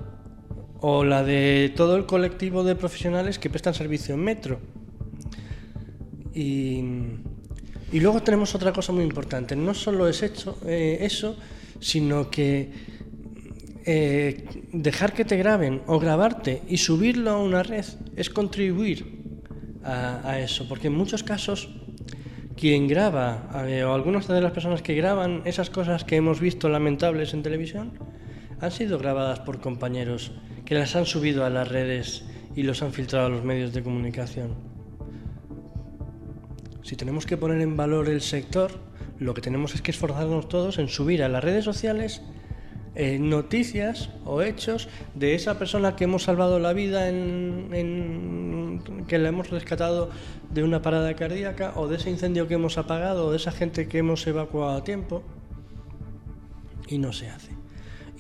[0.81, 4.61] o la de todo el colectivo de profesionales que prestan servicio en metro.
[6.35, 6.83] Y,
[7.93, 9.55] luego tenemos otra cosa muy importante.
[9.57, 11.37] No solo es eh, eso,
[11.81, 12.71] sino que
[13.87, 17.85] eh, dejar que te graben o grabarte y subirlo a una red
[18.17, 19.07] es contribuir
[19.85, 20.67] a, a eso.
[20.69, 21.69] Porque en muchos casos
[22.57, 26.69] quien graba, eh, o algunas de las personas que graban esas cosas que hemos visto
[26.69, 27.93] lamentables en televisión,
[28.61, 30.33] han sido grabadas por compañeros
[30.65, 32.25] que las han subido a las redes
[32.55, 34.74] y los han filtrado a los medios de comunicación.
[36.85, 38.71] Si tenemos que poner en valor el sector,
[39.19, 42.21] lo que tenemos es que esforzarnos todos en subir a las redes sociales
[42.95, 49.31] eh, noticias o hechos de esa persona que hemos salvado la vida, en, que la
[49.31, 50.11] hemos rescatado
[50.51, 53.89] de una parada cardíaca, o de ese incendio que hemos apagado, o de esa gente
[53.89, 55.23] que hemos evacuado a tiempo.
[56.87, 57.53] Y no se hace.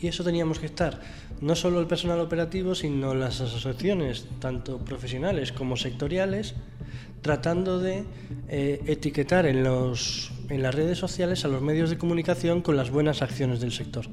[0.00, 1.00] Y eso teníamos que estar,
[1.40, 6.54] no solo el personal operativo, sino las asociaciones, tanto profesionales como sectoriales,
[7.22, 8.04] tratando de
[8.48, 12.90] eh, etiquetar en, los, en las redes sociales a los medios de comunicación con las
[12.90, 14.06] buenas acciones del sector.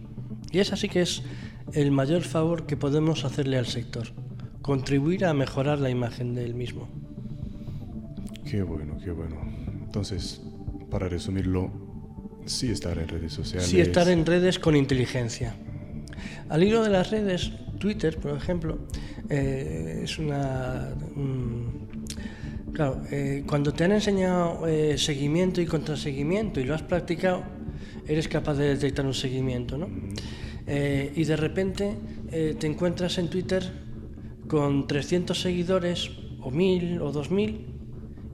[0.52, 1.24] Y es así que es
[1.74, 4.08] el mayor favor que podemos hacerle al sector,
[4.62, 6.90] contribuir a mejorar la imagen del mismo.
[8.50, 9.42] Qué bueno, qué bueno.
[9.84, 10.42] Entonces,
[10.90, 11.72] para resumirlo,
[12.46, 13.68] sí estar en redes sociales.
[13.68, 15.56] Sí estar en redes con inteligencia.
[16.52, 17.50] Al hilo de las redes,
[17.80, 18.80] Twitter, por ejemplo,
[19.30, 20.90] eh, es una...
[22.74, 27.44] Claro, eh, cuando te han enseñado eh, seguimiento y contraseguimiento y lo has practicado,
[28.06, 29.88] eres capaz de detectar un seguimiento, ¿no?
[30.68, 31.98] Y de repente
[32.30, 33.64] te encuentras en Twitter
[34.48, 37.66] con 300 seguidores, o 1000 o 2000,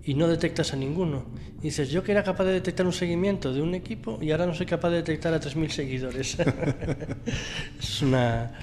[0.07, 1.25] y no detectas a ninguno.
[1.59, 4.47] Y dices, yo que era capaz de detectar un seguimiento de un equipo y ahora
[4.47, 6.37] no soy capaz de detectar a 3.000 seguidores.
[7.79, 8.59] es una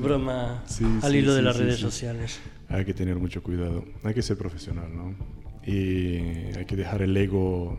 [0.00, 0.64] broma
[1.02, 3.84] al hilo de las redes sociales hay que tener mucho cuidado.
[4.02, 5.14] Hay que ser profesional, ¿no?
[5.66, 7.78] Y hay que dejar el ego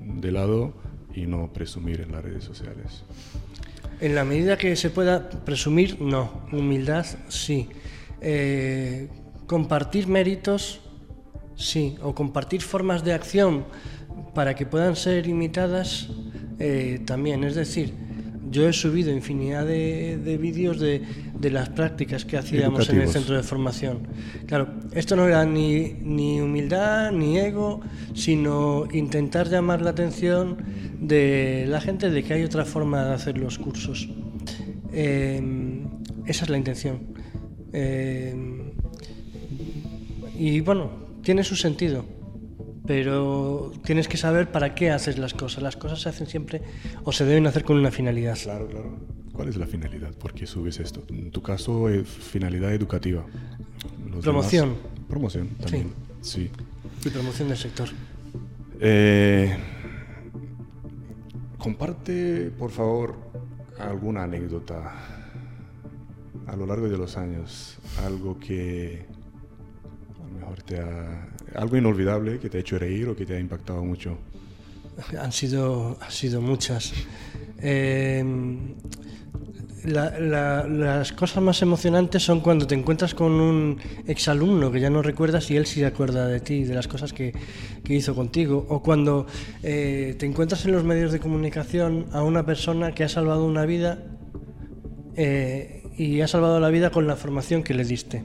[0.00, 0.74] de lado
[1.14, 3.04] y no presumir en las redes sociales.
[4.00, 6.46] En la medida que se pueda presumir, no.
[6.52, 7.68] Humildad, sí.
[8.20, 9.08] Eh,
[9.46, 10.80] compartir méritos,
[11.58, 11.96] sí.
[12.02, 13.66] O compartir formas de acción
[14.34, 16.08] para que puedan ser imitadas,
[16.58, 17.44] eh, también.
[17.44, 17.92] Es decir,
[18.50, 21.02] yo he subido infinidad de, vídeos de,
[21.50, 24.08] las prácticas que hacíamos en el centro de formación.
[24.46, 27.80] Claro, esto no era ni, ni, humildad ni ego,
[28.14, 30.56] sino intentar llamar la atención
[31.00, 34.08] de la gente de que hay otra forma de hacer los cursos.
[34.92, 35.40] Eh,
[36.26, 37.00] esa es la intención.
[37.72, 38.34] Eh,
[40.38, 42.06] y bueno, tiene su sentido
[42.86, 45.62] pero tienes que saber para qué haces las cosas.
[45.62, 46.62] Las cosas se hacen siempre
[47.04, 48.34] o se deben hacer con una finalidad.
[48.42, 48.98] Claro, claro.
[49.34, 50.14] ¿Cuál es la finalidad?
[50.14, 51.04] ¿Por qué subes esto?
[51.10, 53.26] En tu caso, es finalidad educativa.
[54.22, 54.76] promoción.
[55.06, 55.92] promoción también.
[56.22, 56.50] Sí.
[57.04, 57.90] Y promoción del sector.
[58.80, 59.54] Eh,
[61.58, 63.16] comparte, por favor,
[63.78, 64.94] alguna anécdota
[66.46, 69.17] a lo largo de los años, algo que
[70.38, 73.84] mejor te ha algo inolvidable que te ha hecho reír o que te ha impactado
[73.84, 74.18] mucho.
[75.18, 76.92] Han sido, han sido muchas.
[77.60, 78.24] Eh,
[79.84, 85.50] las cosas más emocionantes son cuando te encuentras con un exalumno que ya no recuerdas
[85.50, 87.32] y él sí se acuerda de ti, de las cosas que,
[87.88, 88.66] hizo contigo.
[88.68, 89.26] O cuando
[89.62, 93.64] eh, te encuentras en los medios de comunicación a una persona que ha salvado una
[93.64, 94.04] vida
[95.16, 98.24] eh, y ha salvado la vida con la formación que le diste.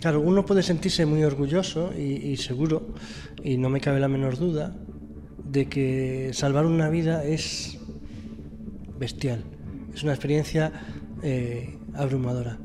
[0.00, 2.94] Claro, uno puede sentirse muy orgulloso y seguro,
[3.42, 4.74] y no me cabe la menor duda,
[5.52, 7.78] de que salvar una vida es
[8.98, 9.44] bestial.
[9.94, 10.72] Es una experiencia
[11.22, 12.58] eh, abrumadora.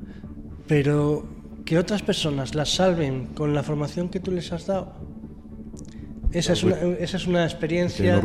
[0.67, 1.27] Pero
[1.65, 4.93] que otras personas las salven con la formación que tú les has dado,
[6.31, 8.21] esa es una, esa es una experiencia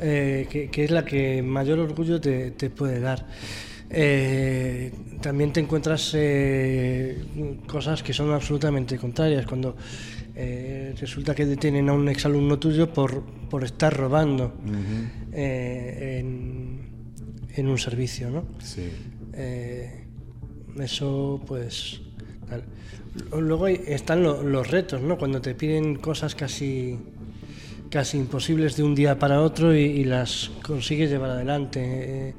[0.00, 3.24] eh, que, es la que mayor orgullo te, puede dar.
[3.90, 6.16] Eh, también te encuentras
[7.66, 9.46] cosas que son absolutamente contrarias.
[9.46, 9.76] Cuando
[11.00, 14.54] resulta que detienen a un exalumno tuyo por, por estar robando
[15.32, 16.86] en,
[17.56, 18.44] en un servicio, ¿no?
[18.62, 18.90] Sí.
[19.32, 20.04] Eh,
[20.80, 22.00] eso, pues.
[23.32, 25.16] Luego están los retos, ¿no?
[25.16, 26.98] Cuando te piden cosas casi
[27.90, 32.34] casi imposibles de un día para otro y, las consigues llevar adelante.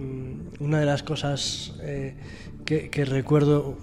[0.00, 2.14] Eh, mm, una de las cosas eh,
[2.64, 3.76] que, recuerdo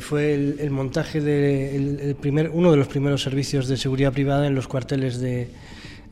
[0.00, 4.66] fue el, montaje de primer, uno de los primeros servicios de seguridad privada en los
[4.66, 5.48] cuarteles de,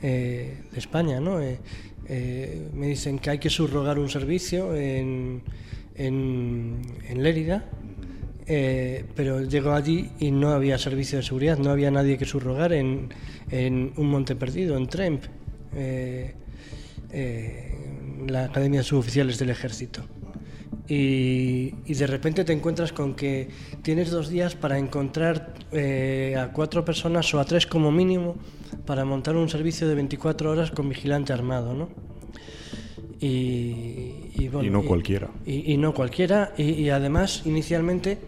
[0.00, 1.40] de España, ¿no?
[2.08, 5.42] Eh, me dicen que hay que subrogar un servicio en,
[5.96, 6.82] en,
[7.16, 7.64] Lérida,
[8.46, 12.72] eh, pero llego allí y no había servicio de seguridad, no había nadie que subrogar
[12.72, 13.08] en,
[13.50, 15.24] en un monte perdido, en Tremp,
[15.74, 16.34] eh,
[18.26, 20.02] la Academia de Suboficiales del Ejército.
[20.88, 23.48] Y, y, de repente te encuentras con que
[23.82, 28.36] tienes dos días para encontrar a cuatro personas o a tres como mínimo
[28.84, 31.88] para montar un servicio de 24 horas con vigilante armado, ¿no?
[33.20, 35.30] Y, no cualquiera.
[35.44, 36.52] Y, no cualquiera.
[36.56, 38.18] Y, además, inicialmente,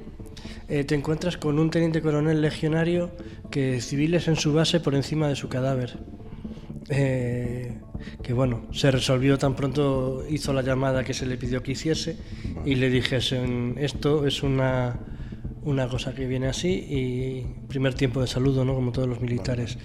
[0.69, 3.11] eh, te encuentras con un teniente coronel legionario
[3.51, 5.99] que civiles en su base por encima de su cadáver.
[6.91, 7.79] Eh,
[8.23, 12.17] que bueno, se resolvió tan pronto, hizo la llamada que se le pidió que hiciese
[12.65, 14.99] y le dijesen, esto es una,
[15.63, 18.75] una cosa que viene así y primer tiempo de saludo, ¿no?
[18.75, 19.79] Como todos los militares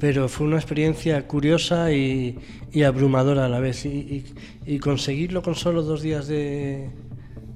[0.00, 2.38] pero fue una experiencia curiosa y,
[2.84, 3.84] abrumadora a la vez.
[3.84, 6.90] Y, conseguirlo con solo dos días de,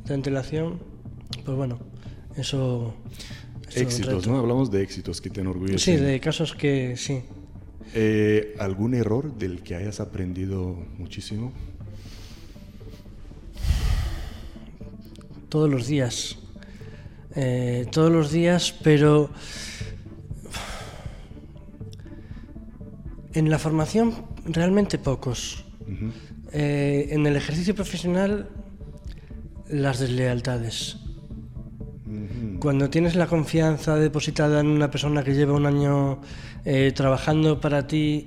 [0.09, 0.79] antelación,
[1.45, 1.81] pues bueno,
[2.37, 2.95] eso...
[3.75, 4.39] éxitos, ¿no?
[4.39, 5.79] Hablamos de éxitos que te enorgullecen.
[5.79, 7.22] Sí, de casos que sí.
[7.95, 11.53] Eh, ¿Algún error del que hayas aprendido muchísimo?
[15.49, 16.39] Todos los días.
[17.37, 19.31] Eh, todos los días, pero
[23.35, 24.15] En la formación,
[24.45, 25.65] realmente pocos.
[26.53, 28.49] Eh, en el ejercicio profesional,
[29.69, 30.99] las deslealtades.
[32.65, 36.23] Cuando tienes la confianza depositada en una persona que lleva un año
[36.65, 38.27] eh, trabajando para ti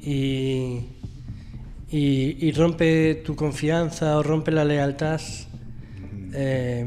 [1.89, 5.19] y, y, rompe tu confianza o rompe la lealtad,
[6.35, 6.85] eh,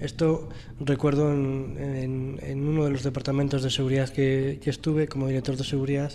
[0.00, 5.64] esto recuerdo en, uno de los departamentos de seguridad que, que estuve como director de
[5.64, 6.12] seguridad,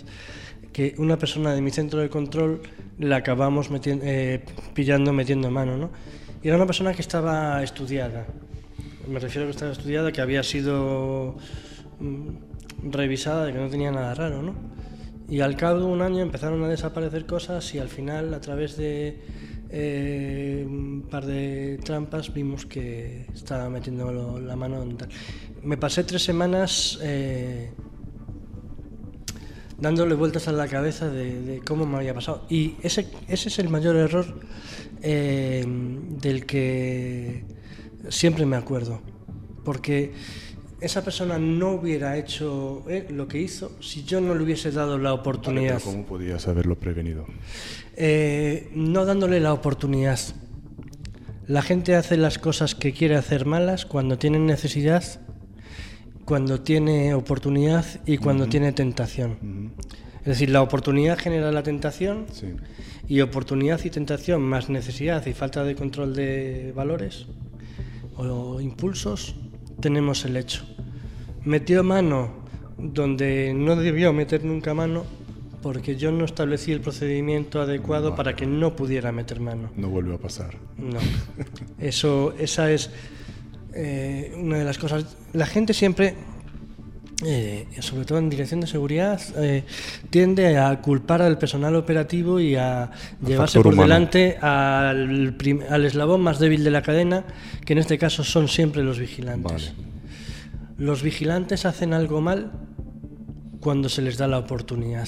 [0.72, 2.62] que una persona de mi centro de control
[3.00, 4.44] la acabamos eh,
[4.74, 5.90] pillando metiendo mano, ¿no?
[6.40, 8.26] Y era una persona que estaba estudiada.
[9.08, 11.36] Me refiero a que estaba estudiada, que había sido
[12.00, 14.54] mm, revisada, que no tenía nada raro, ¿no?
[15.28, 18.76] Y al cabo de un año empezaron a desaparecer cosas y al final, a través
[18.76, 19.18] de
[19.70, 24.86] eh, un par de trampas, vimos que estaba metiendo la mano.
[25.62, 27.72] Me pasé tres semanas eh,
[29.78, 32.44] dándole vueltas a la cabeza de, cómo me había pasado.
[32.50, 34.26] Y ese, ese es el mayor error
[35.00, 37.44] eh, del que
[38.08, 39.00] siempre me acuerdo.
[39.64, 40.12] Porque
[40.80, 44.98] esa persona no hubiera hecho eh, lo que hizo si yo no le hubiese dado
[44.98, 45.80] la oportunidad.
[45.82, 47.26] ¿Cómo podías haberlo prevenido?
[47.96, 50.18] Eh, no dándole la oportunidad.
[51.46, 55.20] La gente hace las cosas que quiere hacer malas cuando tiene necesidad
[56.24, 59.72] cuando tiene oportunidad y cuando tiene tentación.
[60.20, 62.26] Es decir, la oportunidad genera la tentación
[63.08, 67.26] y oportunidad y tentación más necesidad y falta de control de valores
[68.30, 69.34] o impulsos,
[69.80, 70.64] tenemos el hecho.
[71.44, 72.42] Metió mano
[72.78, 75.04] donde no debió meter nunca mano
[75.62, 79.70] porque yo no establecí el procedimiento adecuado para que no pudiera meter mano.
[79.76, 80.56] No vuelve a pasar.
[80.76, 80.98] No.
[81.78, 82.90] Eso, esa es
[83.74, 86.16] eh, una de las cosas, la gente siempre
[87.24, 89.64] eh, sobre todo en dirección de seguridad, eh,
[90.10, 92.90] tiende a culpar al personal operativo y a
[93.24, 95.36] llevarse por delante al,
[95.68, 97.24] al, eslabón más débil de la cadena,
[97.64, 99.72] que en este caso son siempre los vigilantes.
[100.78, 102.50] Los vigilantes hacen algo mal
[103.60, 105.06] cuando se les da la oportunidad,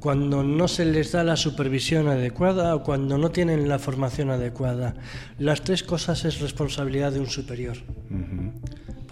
[0.00, 4.94] cuando no se les da la supervisión adecuada o cuando no tienen la formación adecuada.
[5.38, 7.78] Las tres cosas es responsabilidad de un superior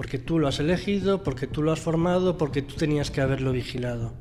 [0.00, 3.52] porque tú lo has elegido, porque tú lo has formado, porque tú tenías que haberlo
[3.52, 4.14] vigilado.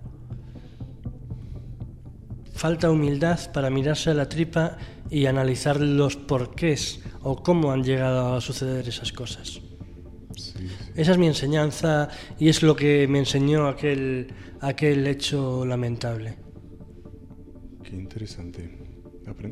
[2.54, 4.76] Falta humildad para mirarse a la tripa
[5.10, 9.62] y analizar los porqués o cómo han llegado a suceder esas cosas.
[10.96, 16.36] Esa es mi enseñanza y es lo que me enseñó aquel, aquel hecho lamentable.
[17.84, 18.78] Qué interesante.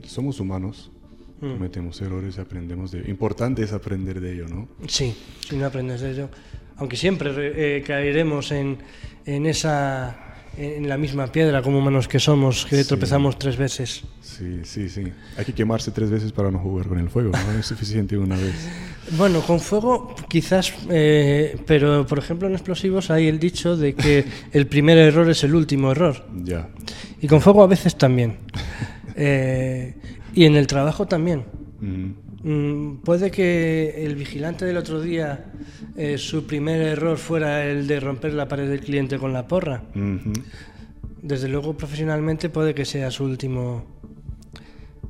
[0.04, 0.92] Somos humanos
[1.40, 1.54] Mm.
[1.54, 4.68] cometemos errores y aprendemos de Importante es aprender de ello, ¿no?
[4.88, 5.16] Sí,
[5.48, 6.30] si no aprendes de ello.
[6.78, 8.78] Aunque siempre eh, caeremos en,
[9.26, 10.28] en, esa
[10.58, 14.04] en la misma piedra como humanos que somos, que tropezamos tres veces.
[14.22, 15.04] Sí, sí, sí.
[15.38, 18.36] Hay que quemarse tres veces para no jugar con el fuego, no es suficiente una
[18.36, 18.56] vez.
[19.12, 24.26] Bueno, con fuego quizás, eh, pero por ejemplo en explosivos hay el dicho de que
[24.52, 26.26] el primer error es el último error.
[26.44, 26.68] Ya.
[27.22, 28.36] Y con fuego a veces también.
[29.18, 29.96] Eh,
[30.34, 31.44] y en el trabajo también.
[32.44, 35.46] Mm, puede que el vigilante del otro día,
[35.98, 39.84] eh, su primer error fuera el de romper la pared del cliente con la porra.
[41.22, 43.86] Desde luego, profesionalmente puede que sea su último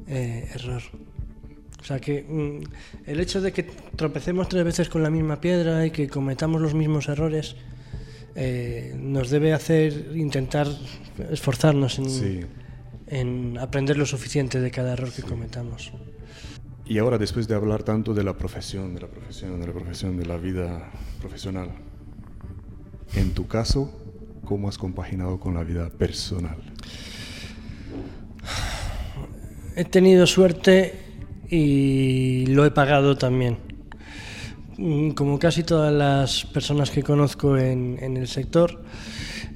[0.08, 0.82] eh, error.
[1.80, 3.64] O sea que mm, el hecho de que
[3.96, 7.56] tropecemos tres veces con la misma piedra y que cometamos los mismos errores
[8.36, 10.68] eh, nos debe hacer intentar
[11.32, 12.48] esforzarnos en,
[13.08, 15.92] en aprender lo suficiente de cada error que cometamos.
[16.86, 20.18] Y ahora, después de hablar tanto de la profesión, de la profesión, de la profesión,
[20.18, 20.90] de la vida
[21.20, 21.70] profesional,
[23.16, 23.92] en tu caso,
[24.46, 26.58] ¿cómo has compaginado con la vida personal?
[29.76, 31.00] He tenido suerte
[31.50, 33.58] y lo he pagado también.
[35.16, 38.82] Como casi todas las personas que conozco en, en el sector,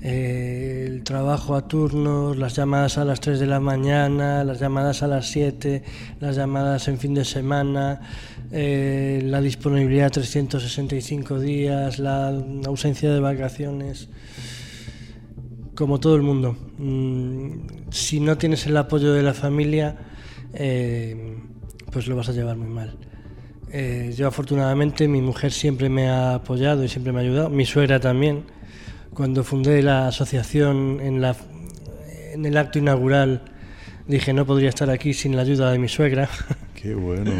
[0.03, 5.03] eh, el trabajo a turnos, las llamadas a las 3 de la mañana, las llamadas
[5.03, 5.83] a las 7,
[6.19, 8.01] las llamadas en fin de semana,
[8.51, 12.29] eh, la disponibilidad 365 días, la
[12.65, 14.09] ausencia de vacaciones,
[15.75, 16.57] como todo el mundo.
[16.79, 19.97] Mm, si no tienes el apoyo de la familia,
[20.53, 21.37] eh,
[21.91, 22.97] pues lo vas a llevar muy mal.
[24.17, 28.01] yo afortunadamente mi mujer siempre me ha apoyado y siempre me ha ayudado, mi suegra
[28.01, 28.43] también
[29.13, 31.35] cuando fundé la asociación en, la,
[32.33, 33.43] en el acto inaugural,
[34.07, 36.29] dije no podría estar aquí sin la ayuda de mi suegra.
[36.75, 37.31] Qué bueno.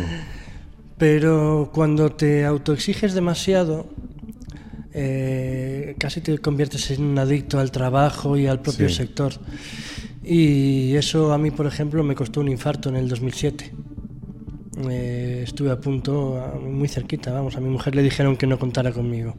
[0.98, 3.88] Pero cuando te autoexiges demasiado,
[4.94, 9.34] eh, casi te conviertes en un adicto al trabajo y al propio sector.
[10.24, 13.72] Y eso a mí, por ejemplo, me costó un infarto en el 2007.
[14.90, 18.92] Eh, estuve a punto, muy cerquita, vamos, a mi mujer le dijeron que no contara
[18.92, 19.36] conmigo.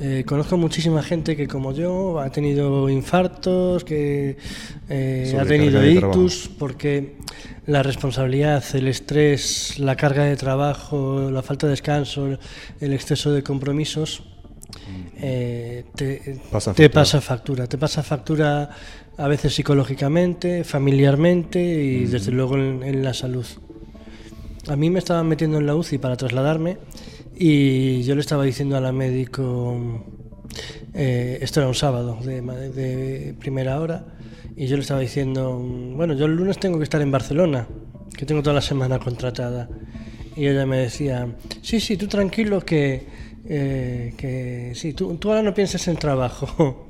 [0.00, 4.36] Eh, conozco muchísima gente que como yo ha tenido infartos, que
[4.88, 7.16] eh, ha tenido ictus, porque
[7.66, 12.38] la responsabilidad, el estrés, la carga de trabajo, la falta de descanso,
[12.80, 14.22] el exceso de compromisos,
[15.20, 17.66] eh, te, pasa te pasa factura.
[17.66, 18.70] Te pasa factura
[19.16, 23.46] a veces psicológicamente, familiarmente y desde luego en, en la salud.
[24.68, 26.78] A mí me estaban metiendo en la UCI para trasladarme
[27.38, 30.04] y yo le estaba diciendo a la médico,
[30.92, 34.06] eh, esto era un sábado de, primera hora,
[34.56, 37.68] y yo le estaba diciendo, bueno, yo el lunes tengo que estar en Barcelona,
[38.16, 39.68] que tengo toda la semana contratada.
[40.34, 41.28] Y ella me decía,
[41.62, 43.06] sí, sí, tú tranquilo que,
[43.48, 46.88] eh, que sí, tú, tú, ahora no pienses en trabajo.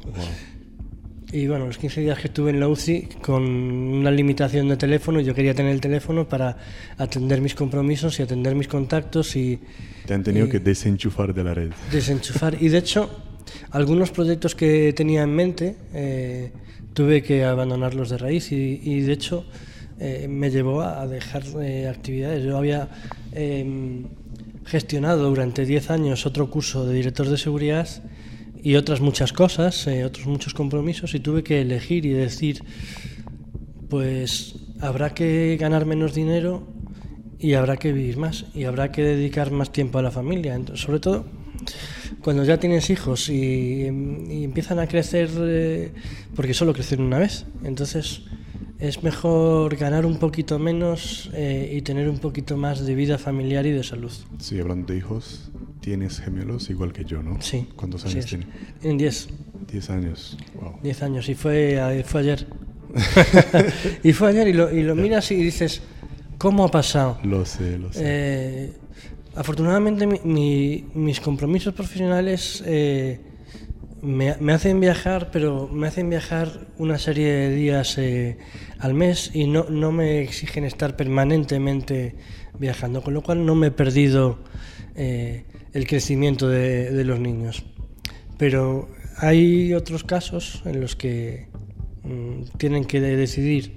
[1.31, 5.21] Y bueno, los 15 días que estuve en la UCI con una limitación de teléfono,
[5.21, 6.57] yo quería tener el teléfono para
[6.97, 9.61] atender mis compromisos y atender mis contactos y...
[10.09, 11.71] Te han tenido que desenchufar de la red.
[11.93, 12.57] Desenchufar.
[12.59, 13.11] Y de hecho,
[13.73, 16.51] algunos proyectos que tenía en mente eh,
[16.95, 19.45] tuve que abandonarlos de raíz y, de hecho
[20.01, 22.43] eh, me llevó a dejar eh, actividades.
[22.43, 22.89] Yo había
[23.33, 24.05] em,
[24.65, 27.87] gestionado durante 10 años otro curso de director de seguridad
[28.63, 32.65] y otras muchas cosas, eh, otros muchos compromisos y tuve que elegir y decir,
[33.91, 36.78] pues habrá que ganar menos dinero
[37.41, 40.55] y habrá que vivir más y habrá que dedicar más tiempo a la familia.
[40.55, 41.25] Entonces, sobre todo
[42.23, 45.93] cuando ya tienes hijos y, empiezan a crecer, eh,
[46.35, 48.23] porque solo crecen una vez, entonces
[48.79, 53.67] es mejor ganar un poquito menos eh, y tener un poquito más de vida familiar
[53.67, 54.13] y de salud.
[54.39, 57.41] Sí, hablando de hijos, tienes gemelos igual que yo, ¿no?
[57.41, 57.67] Sí.
[57.75, 58.27] ¿Cuántos sí años es.
[58.27, 58.47] tiene?
[58.83, 59.29] En 10.
[59.73, 60.39] 10 años.
[60.55, 60.79] Wow.
[60.83, 61.29] 10 años.
[61.29, 62.47] Y fue, fue ayer.
[64.05, 65.83] y fue ayer y lo, y lo miras y dices,
[66.39, 67.19] ¿cómo ha pasado?
[67.23, 68.01] Lo sé, lo sé.
[68.05, 68.73] Eh,
[69.35, 73.21] afortunadamente mi- mi- mis compromisos profesionales eh,
[74.03, 78.39] me, me hacen viajar, pero me hacen viajar una serie de días eh,
[78.79, 82.15] al mes y no, no me exigen estar permanentemente
[82.59, 84.39] viajando, con lo cual no me he perdido
[84.97, 87.65] el crecimiento de, de los niños.
[88.37, 91.49] Pero hay otros casos en los que
[92.03, 93.75] mm, tienen que de- decidir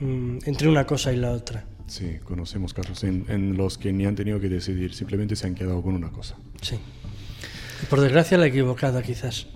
[0.00, 1.64] mm, entre una cosa y la otra.
[1.88, 5.54] Sí, conocemos casos en, en los que ni han tenido que decidir, simplemente se han
[5.54, 6.36] quedado con una cosa.
[6.62, 6.76] Sí.
[7.82, 9.46] Y por desgracia la equivocada quizás.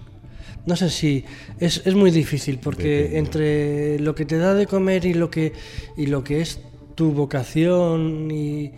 [0.64, 1.24] No sé si
[1.60, 3.18] es, es muy difícil porque Depende.
[3.18, 5.52] entre lo que te da de comer y lo que
[5.96, 6.60] y lo que es
[6.94, 8.72] tu vocación y,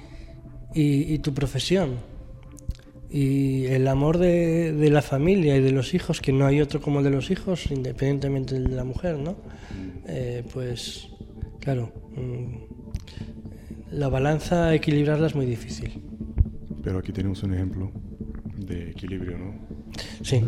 [0.74, 1.96] y- y tu profesión
[3.10, 6.80] y el amor de, de la familia y de los hijos, que no hay otro
[6.80, 9.36] como el de los hijos, independientemente de la mujer, ¿no?
[10.08, 11.08] Eh, pues
[11.60, 12.73] claro, mm,
[13.94, 16.02] la balanza equilibrarla es muy difícil.
[16.82, 17.90] Pero aquí tenemos un ejemplo
[18.58, 19.54] de equilibrio, ¿no?
[20.22, 20.42] Sí.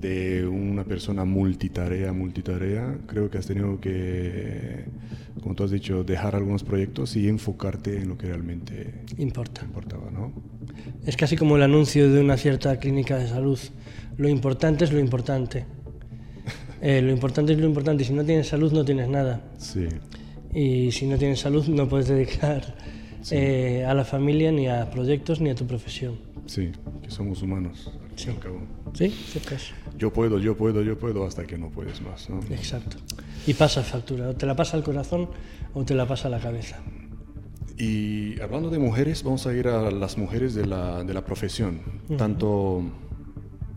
[0.00, 4.84] De una persona multitarea, multitarea, creo que has tenido que,
[5.42, 9.62] como tú has dicho, dejar algunos proyectos y enfocarte en lo que realmente Importa.
[9.64, 10.32] importaba, ¿no?
[11.04, 13.58] Es casi como el anuncio de una cierta clínica de salud.
[14.16, 15.66] Lo importante es lo importante.
[16.82, 18.04] Eh, lo importante es lo importante.
[18.04, 19.42] Si no tienes salud, no tienes nada.
[19.58, 19.86] Sí,
[20.54, 22.74] Y si no tienes salud, no puedes dedicar
[23.22, 23.34] Sí.
[23.36, 26.18] eh, a la familia, ni a proyectos, ni a tu profesión.
[26.46, 26.72] sí,
[27.02, 28.30] que somos humanos, al Sí.
[28.30, 28.60] al cabo.
[28.94, 29.10] ¿Sí?
[29.10, 29.70] Cierto es.
[29.98, 32.40] Yo puedo, yo puedo, yo puedo, hasta que no puedes más, ¿no?
[32.50, 32.96] Exacto.
[33.46, 34.30] Y pasa factura.
[34.30, 35.28] O te la pasa al corazón
[35.74, 36.78] o te la pasa a la cabeza.
[37.78, 41.80] Y hablando de mujeres, vamos a ir a las mujeres de la, de la profesión,
[42.18, 42.82] tanto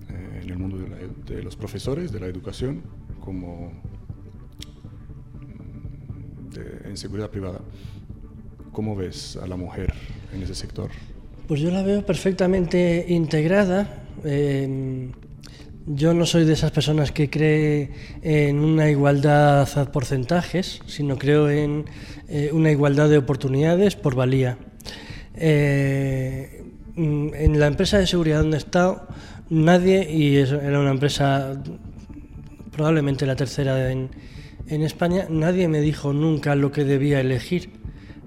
[0.09, 0.97] eh, en el mundo de, la-
[1.35, 2.81] de los profesores, de la educación,
[3.21, 3.71] como
[6.57, 7.59] en seguridad privada.
[8.71, 9.93] ¿Cómo ves a la mujer
[10.33, 10.89] en ese sector?
[11.47, 14.03] Pues yo la veo perfectamente integrada.
[14.23, 15.11] Eh,
[15.85, 17.91] yo no soy de esas personas que cree
[18.21, 21.85] en una igualdad a porcentajes, sino creo en
[22.29, 24.57] eh, una igualdad de oportunidades por valía.
[25.35, 26.63] Eh,
[26.95, 29.07] mm, en la empresa de seguridad donde he estado,
[29.49, 31.61] nadie, y era una empresa
[32.71, 34.09] probablemente la tercera en,
[34.67, 37.69] en España, nadie me dijo nunca lo que debía elegir.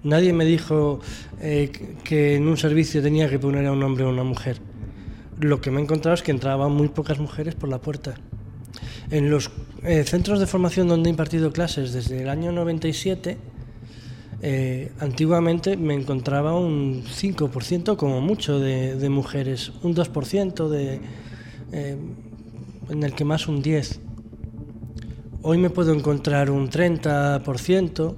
[0.02, 1.00] Nadie me dijo
[1.40, 1.72] eh,
[2.04, 4.58] que en un servicio tenía que poner a un hombre o una mujer.
[5.40, 8.14] Lo que me he encontrado es que entraban muy pocas mujeres por la puerta.
[9.10, 9.50] En los
[9.82, 13.36] eh, centros de formación donde he impartido clases desde el año 97,
[14.42, 21.00] eh, antiguamente me encontraba un 5% como mucho de, mujeres, un 2% de,
[21.72, 24.05] en el que más un 10%.
[25.48, 28.14] Hoy me puedo encontrar un 30%.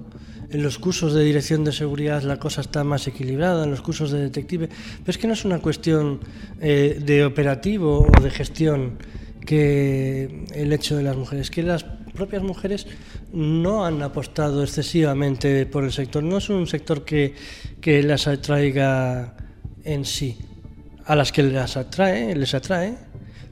[0.49, 4.11] En los cursos de dirección de seguridad la cosa está más equilibrada, en los cursos
[4.11, 4.69] de detective.
[4.69, 6.21] Pero es que no es una cuestión
[6.59, 8.97] eh, de operativo o de gestión
[9.45, 12.87] que el hecho de las mujeres, que las propias mujeres
[13.31, 16.23] no han apostado excesivamente por el sector.
[16.23, 17.35] No es un sector que,
[17.83, 19.37] que las atraiga
[19.85, 20.39] en sí.
[21.05, 22.97] A las que las atrae, les atrae,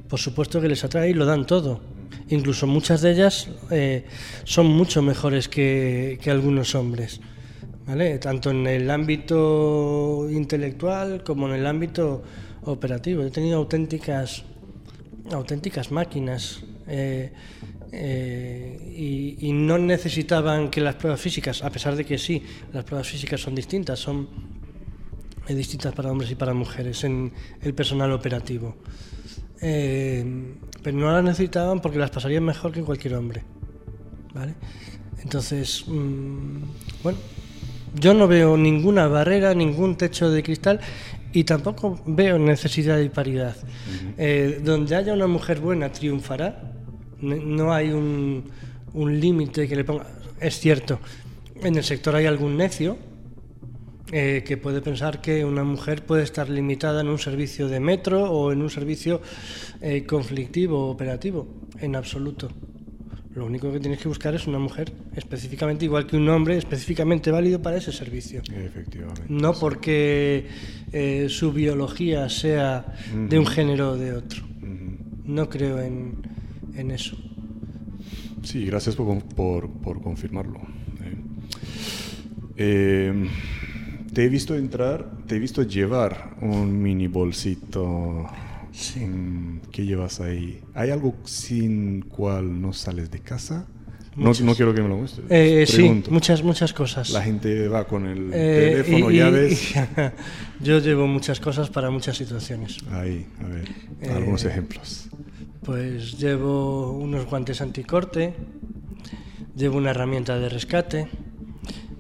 [0.08, 1.95] por supuesto que les atrae y lo dan todo.
[2.28, 4.04] Incluso muchas de ellas eh,
[4.44, 7.20] son mucho mejores que, algunos hombres,
[7.86, 8.18] ¿vale?
[8.18, 12.22] tanto en el ámbito intelectual como en el ámbito
[12.64, 13.22] operativo.
[13.22, 14.44] He tenido auténticas,
[15.30, 17.32] auténticas máquinas eh,
[17.92, 22.84] eh, y, y no necesitaban que las pruebas físicas, a pesar de que sí, las
[22.84, 24.28] pruebas físicas son distintas, son
[25.48, 28.76] eh, distintas para hombres y para mujeres en el personal operativo.
[29.60, 33.42] Eh, pero no las necesitaban porque las pasarían mejor que cualquier hombre.
[34.34, 34.54] ¿Vale?
[35.22, 36.58] Entonces, mm,
[37.02, 37.18] bueno,
[37.94, 40.80] yo no veo ninguna barrera, ningún techo de cristal
[41.32, 43.56] y tampoco veo necesidad de paridad.
[44.18, 46.72] Eh, donde haya una mujer buena triunfará.
[47.20, 48.44] No hay un,
[48.92, 50.06] un límite que le ponga.
[50.38, 51.00] Es cierto,
[51.62, 52.98] en el sector hay algún necio
[54.12, 58.30] eh, que puede pensar que una mujer puede estar limitada en un servicio de metro
[58.30, 59.20] o en un servicio
[59.80, 61.46] eh, conflictivo o operativo.
[61.80, 62.50] En absoluto.
[63.34, 67.30] Lo único que tienes que buscar es una mujer específicamente igual que un hombre, específicamente
[67.30, 68.40] válido para ese servicio.
[68.50, 69.24] Efectivamente.
[69.28, 70.46] No porque
[70.90, 72.94] eh, su biología sea
[73.28, 74.42] de un género o de otro.
[75.24, 76.14] No creo en,
[76.76, 77.18] en eso.
[78.42, 80.60] Sí, gracias por, por, por confirmarlo.
[82.56, 83.28] eh.
[84.16, 88.26] Te he visto entrar, te he visto llevar un mini bolsito.
[88.72, 89.00] Sí.
[89.00, 90.62] Mm, ¿Qué llevas ahí?
[90.72, 93.66] ¿Hay algo sin cual no sales de casa?
[94.16, 95.26] No, no quiero que me lo muestres.
[95.28, 97.10] Eh, sí, muchas, muchas cosas.
[97.10, 99.76] La gente va con el Eh, teléfono, y- y- llaves.
[99.76, 102.78] y- yo llevo muchas cosas para muchas situaciones.
[102.92, 103.68] Ahí, a ver,
[104.00, 105.10] Eh, algunos ejemplos.
[105.62, 108.32] Pues llevo unos guantes anticorte,
[109.54, 111.06] llevo una herramienta de rescate,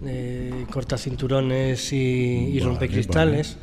[0.06, 3.56] eh, cortacinturones y, y Vale, rompecristales,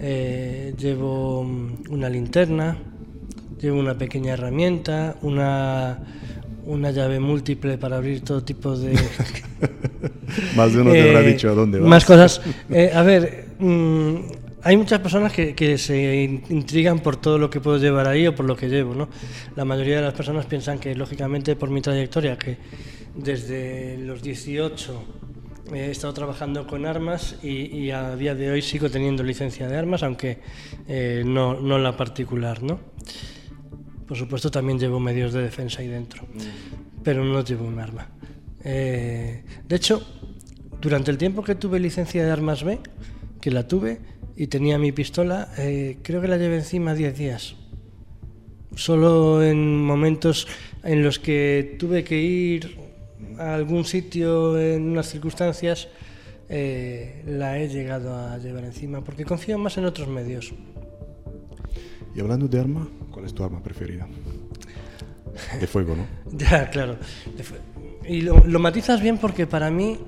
[0.00, 2.76] eh, llevo mm, una linterna,
[3.60, 5.98] llevo una pequeña herramienta, una,
[6.66, 8.98] una llave múltiple para abrir todo tipo de...
[10.56, 11.88] Más de uno te habrá Eh, dicho a dónde vas.
[11.88, 12.40] Más cosas.
[12.70, 14.16] Eh, a ver, mm,
[14.62, 18.26] hay muchas personas que, que se in- intrigan por todo lo que puedo llevar ahí
[18.26, 19.08] o por lo que llevo, ¿no?
[19.54, 22.56] La mayoría de las personas piensan que, lógicamente, por mi trayectoria, que
[23.16, 25.02] desde los 18
[25.72, 29.76] he estado trabajando con armas y, y a día de hoy sigo teniendo licencia de
[29.76, 30.38] armas, aunque
[30.86, 32.80] eh, no, no la particular, ¿no?
[34.06, 36.26] Por supuesto, también llevo medios de defensa ahí dentro,
[37.02, 38.08] pero no llevo un arma.
[38.62, 40.06] Eh, de hecho,
[40.80, 42.78] durante el tiempo que tuve licencia de armas B,
[43.40, 44.00] que la tuve
[44.36, 47.56] y tenía mi pistola, eh, creo que la llevé encima 10 días.
[48.76, 50.46] Solo en momentos
[50.84, 52.85] en los que tuve que ir
[53.38, 55.88] a algún sitio en unas circunstancias,
[56.48, 60.52] eh, la he llegado a llevar encima, porque confío más en otros medios.
[62.14, 64.06] Y hablando de arma, ¿cuál es tu arma preferida?
[65.60, 66.06] De fuego, ¿no?
[66.38, 66.96] Ya, claro.
[68.08, 69.98] Y lo, lo matizas bien porque para mí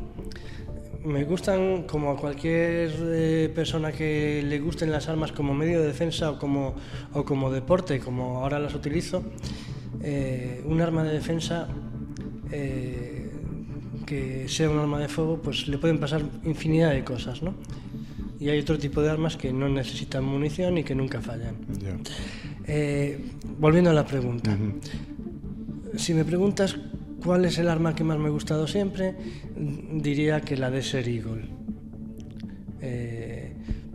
[1.04, 5.86] me gustan, como a cualquier eh, persona que le gusten las armas como medio de
[5.86, 6.74] defensa o como,
[7.14, 9.22] o como deporte, como ahora las utilizo,
[10.02, 11.68] eh, un arma de defensa
[12.52, 13.17] eh,
[14.08, 17.54] que sea un arma de fuego, pues le pueden pasar infinidad de cosas, ¿no?
[18.40, 21.56] Y hay otro tipo de armas que no necesitan munición y que nunca fallan.
[22.66, 23.22] Eh,
[23.58, 24.56] volviendo a la pregunta.
[25.96, 26.76] Si me preguntas
[27.22, 29.14] cuál es el arma que más me ha gustado siempre,
[29.92, 31.44] diría que la de Ser Eagle.
[32.80, 33.52] Eh,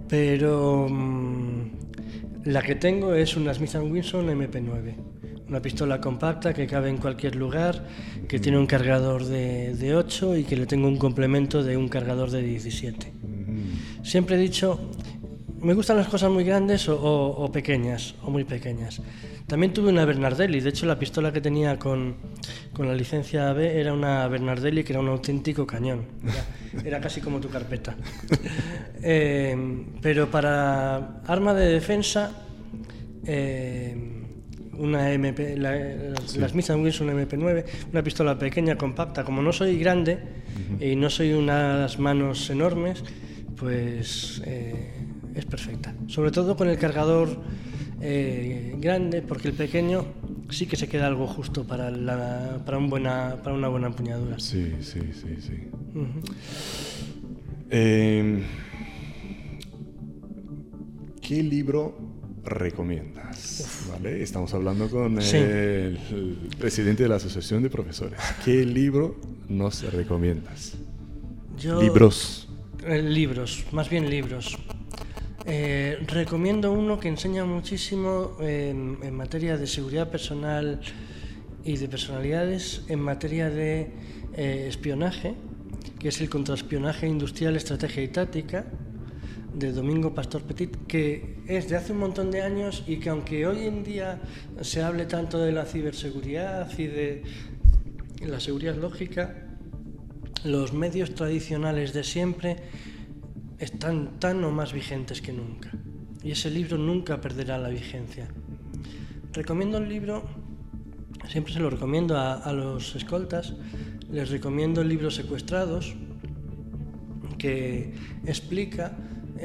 [0.07, 4.93] pero mm, la que tengo es una Smith Wesson MP9,
[5.49, 7.85] una pistola compacta que cabe en cualquier lugar,
[8.27, 11.89] que tiene un cargador de, de 8 y que le tengo un complemento de un
[11.89, 13.13] cargador de 17.
[13.23, 14.05] Ujú.
[14.05, 14.79] Siempre he dicho,
[15.61, 19.01] me gustan las cosas muy grandes o, o- o pequeñas, o muy pequeñas.
[19.47, 22.15] También tuve una Bernardelli, de hecho la pistola que tenía con,
[22.73, 26.05] con la licencia B era una Bernardelli que era un auténtico cañón,
[26.73, 27.95] era, era casi como tu carpeta.
[29.05, 29.53] Eh,
[30.01, 32.31] pero para arma de defensa,
[33.25, 34.22] eh,
[34.77, 40.19] una MP, la, la Smith Wesson MP9, una pistola pequeña, compacta, como no soy grande
[40.79, 43.03] y no soy unas manos enormes,
[43.57, 44.93] pues eh,
[45.35, 45.93] es perfecta.
[46.07, 47.29] Sobre todo con el cargador
[48.01, 50.05] eh, grande, porque el pequeño
[50.49, 54.39] sí que se queda algo justo para, la- para, un buena, para una buena empuñadura.
[54.39, 55.69] Sí, sí, sí, sí.
[57.69, 58.43] Eh,
[61.21, 61.97] ¿Qué libro
[62.43, 63.87] recomiendas?
[63.91, 64.21] ¿Vale?
[64.21, 65.37] Estamos hablando con Sí.
[65.37, 68.19] el, el presidente de la Asociación de Profesores.
[68.43, 70.73] ¿Qué libro nos recomiendas?
[71.57, 72.47] Yo- Libros.
[72.85, 74.57] Eh, libros, más bien libros.
[75.45, 80.79] Eh, recomiendo uno que enseña muchísimo en, en materia de seguridad personal
[81.63, 83.91] y de personalidades, en materia de
[84.35, 85.35] eh, espionaje,
[85.99, 88.65] que es el contraespionaje industrial, estrategia y táctica,
[89.53, 93.45] de Domingo Pastor Petit, que es de hace un montón de años y que aunque
[93.45, 94.21] hoy en día
[94.61, 97.23] se hable tanto de la ciberseguridad y de
[98.21, 99.35] la seguridad lógica,
[100.43, 102.57] los medios tradicionales de siempre
[103.59, 105.71] están tan o más vigentes que nunca.
[106.23, 108.27] Y ese libro nunca perderá la vigencia.
[109.33, 110.23] Recomiendo el libro,
[111.29, 113.53] siempre se lo recomiendo a, a los escoltas,
[114.11, 115.95] les recomiendo el libro Secuestrados,
[117.37, 117.93] que
[118.25, 118.95] explica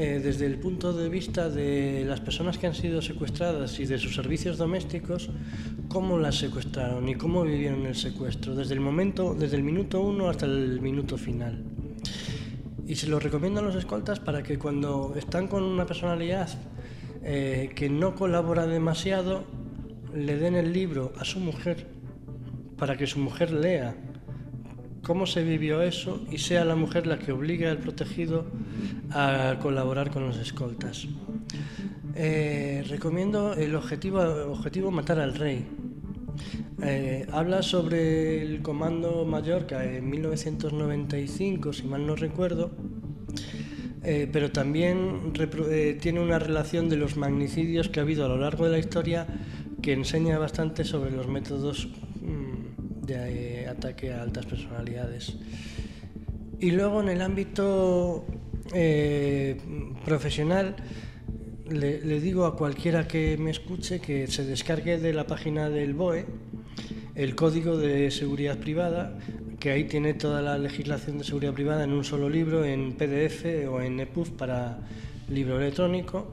[0.00, 3.98] eh, desde el punto de vista de las personas que han sido secuestradas y de
[3.98, 5.28] sus servicios domésticos
[5.88, 10.28] cómo las secuestraron y cómo vivieron el secuestro desde el momento desde el minuto uno
[10.28, 11.64] hasta el minuto final.
[12.86, 16.48] Y se lo recomiendo a los escoltas para que cuando están con una personalidad
[17.24, 19.46] eh, que no colabora demasiado
[20.14, 21.88] le den el libro a su mujer
[22.76, 23.96] para que su mujer lea
[25.08, 28.44] cómo se vivió eso y sea la mujer la que obligue al protegido
[29.10, 31.08] a colaborar con los escoltas.
[32.14, 35.64] Eh, recomiendo el objetivo, objetivo matar al rey.
[36.82, 42.70] Eh, habla sobre el comando Mallorca en 1995, si mal no recuerdo,
[44.04, 45.32] eh, pero también
[46.02, 49.26] tiene una relación de los magnicidios que ha habido a lo largo de la historia
[49.80, 51.88] que enseña bastante sobre los métodos
[53.08, 55.34] de ataque a altas personalidades.
[56.60, 58.24] Y luego en el ámbito
[60.04, 60.76] profesional,
[61.70, 66.26] le, digo a cualquiera que me escuche que se descargue de la página del BOE
[67.14, 69.18] el código de seguridad privada,
[69.58, 73.44] que ahí tiene toda la legislación de seguridad privada en un solo libro, en PDF
[73.68, 74.78] o en EPUB para
[75.28, 76.28] libro electrónico,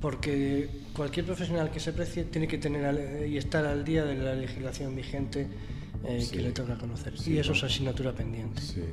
[0.00, 4.34] porque cualquier profesional que se precie tiene que tener y estar al día de la
[4.34, 5.48] legislación vigente
[6.04, 7.14] eh, que le toca conocer.
[7.26, 8.60] y eso es asignatura pendiente.
[8.60, 8.84] Sí,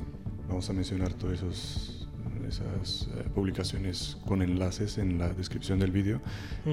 [0.47, 2.01] vamos a mencionar esos
[2.47, 6.21] esas eh, publicaciones con enlaces en la descripción del vídeo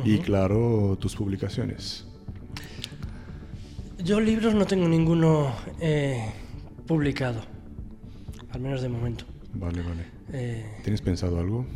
[0.04, 2.04] y claro, tus publicaciones.
[4.02, 6.32] Yo libros no tengo ninguno eh,
[6.86, 7.42] publicado,
[8.50, 9.24] al menos de momento.
[9.54, 10.06] Vale, vale.
[10.32, 11.66] Eh, ¿Tienes pensado algo?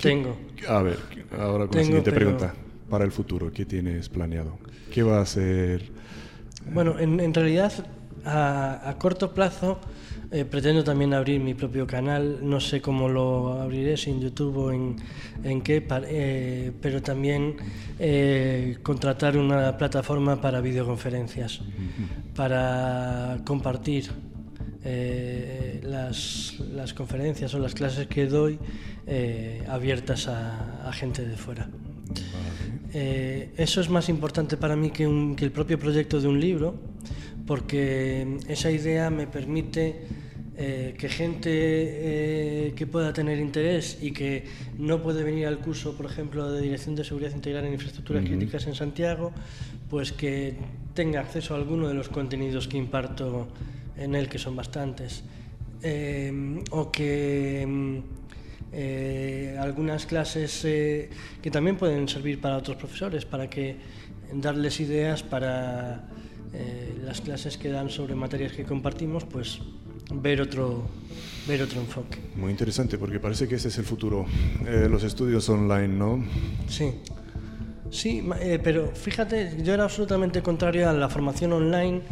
[0.00, 0.36] Tengo.
[0.68, 0.98] A ver,
[1.38, 2.54] ahora con la siguiente pregunta.
[2.90, 4.58] Para el futuro, ¿qué tienes planeado?
[4.92, 5.90] ¿Qué va a hacer?
[6.74, 7.72] Bueno, en, en realidad
[8.24, 9.80] a, a corto plazo
[10.32, 14.56] eh, pretendo también abrir mi propio canal, no sé cómo lo abriré, si en YouTube
[14.58, 14.94] o en,
[15.42, 17.56] en qué, eh, pero también
[17.98, 21.62] eh, contratar una plataforma para videoconferencias,
[22.36, 24.08] para compartir
[25.82, 28.60] las, las, conferencias o las clases que doy
[29.68, 31.68] abiertas a, a, gente de fuera.
[32.92, 36.74] Eso es más importante para mí que, un, que el propio proyecto de un libro,
[37.46, 40.06] porque esa idea me permite
[40.62, 44.44] eh, que gente eh, que pueda tener interés y que
[44.76, 48.66] no puede venir al curso, por ejemplo, de Dirección de Seguridad Integral en Infraestructuras Críticas
[48.66, 49.32] en Santiago,
[49.88, 50.56] pues que
[50.92, 53.48] tenga acceso a alguno de los contenidos que imparto
[53.96, 55.24] en él, que son bastantes.
[55.82, 58.02] Eh, o que
[59.58, 63.76] algunas clases que también pueden servir para otros profesores, para que
[64.32, 66.04] darles ideas para
[66.52, 69.60] eh, las clases que dan sobre materias que compartimos, pues
[70.12, 70.84] ver otro,
[71.46, 72.18] ver otro enfoque.
[72.36, 74.26] Muy interesante, porque parece que ese es el futuro,
[74.66, 76.24] eh, los estudios online, ¿no?
[76.68, 76.92] Sí.
[77.90, 82.02] Sí, eh, pero fíjate, yo era absolutamente contrario a la formación online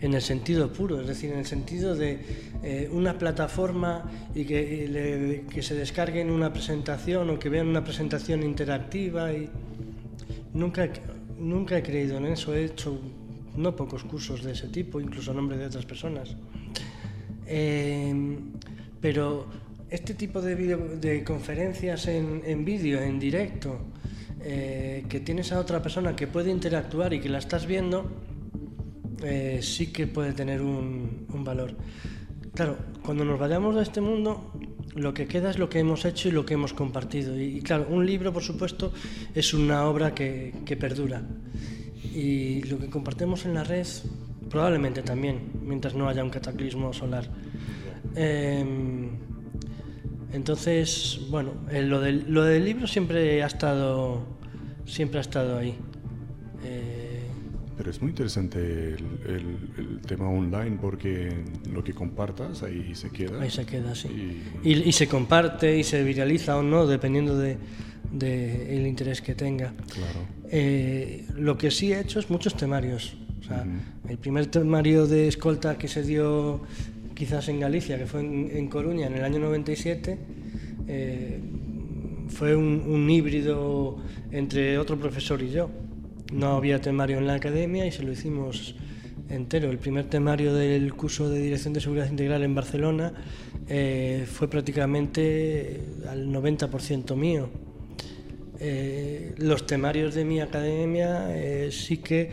[0.00, 5.62] en el sentido puro, es decir, en el sentido de una plataforma y que, que
[5.62, 9.48] se descarguen una presentación o que vean una presentación interactiva y
[10.52, 10.88] nunca,
[11.38, 12.98] nunca he creído en eso, he hecho
[13.56, 16.36] no pocos cursos de ese tipo, incluso a nombre de otras personas.
[17.46, 18.52] Em,
[19.00, 19.46] pero
[19.90, 23.78] este tipo de, de conferencias en, vídeo, en directo,
[24.40, 28.10] eh, que tienes a otra persona que puede interactuar y que la estás viendo,
[29.24, 31.76] eh, sí que puede tener un, valor.
[32.54, 34.52] Claro, cuando nos vayamos de este mundo,
[34.94, 37.40] lo que queda es lo que hemos hecho y lo que hemos compartido.
[37.40, 38.92] Y, claro, un libro, por supuesto,
[39.34, 41.22] es una obra que, que perdura
[42.14, 43.86] y lo que compartimos en la red
[44.48, 47.28] probablemente también, mientras no haya un cataclismo solar.
[48.14, 49.10] Em,
[50.32, 54.22] entonces, bueno, eh, lo, del, lo del libro siempre ha estado,
[54.86, 55.76] siempre ha estado ahí.
[57.84, 61.28] Pero es muy interesante el, tema online porque
[61.70, 63.42] lo que compartas ahí se queda.
[63.42, 64.40] Ahí se queda, sí.
[64.62, 67.58] Y, y se comparte y se viraliza o no, dependiendo de,
[68.10, 69.74] del interés que tenga.
[70.50, 73.18] Eh, lo que sí he hecho es muchos temarios.
[74.08, 76.62] El primer temario de escolta que se dio
[77.14, 80.18] quizás en Galicia, que fue en, Coruña en el año 97,
[80.88, 81.40] eh,
[82.28, 83.98] fue un, híbrido
[84.30, 85.68] entre otro profesor y yo.
[86.32, 88.74] No había temario en la academia y se lo hicimos
[89.28, 89.70] entero.
[89.70, 93.12] El primer temario del curso de Dirección de Seguridad Integral en Barcelona
[93.68, 97.48] eh, fue prácticamente al 90% mío.
[98.60, 102.30] Eh, los temarios de mi academia eh, sí que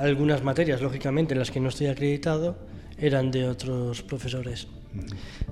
[0.00, 2.58] algunas materias, lógicamente, en las que no estoy acreditado,
[2.98, 4.68] eran de otros profesores.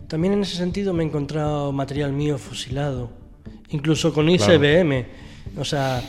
[0.08, 3.10] También en ese sentido me he encontrado material mío fusilado,
[3.70, 5.06] incluso con ICBM,
[5.56, 6.02] o sea,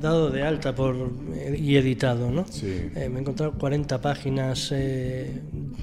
[0.00, 0.96] dado de alta por,
[1.56, 2.30] y editado.
[2.30, 2.44] ¿no?
[2.94, 4.72] me he encontrado 40 páginas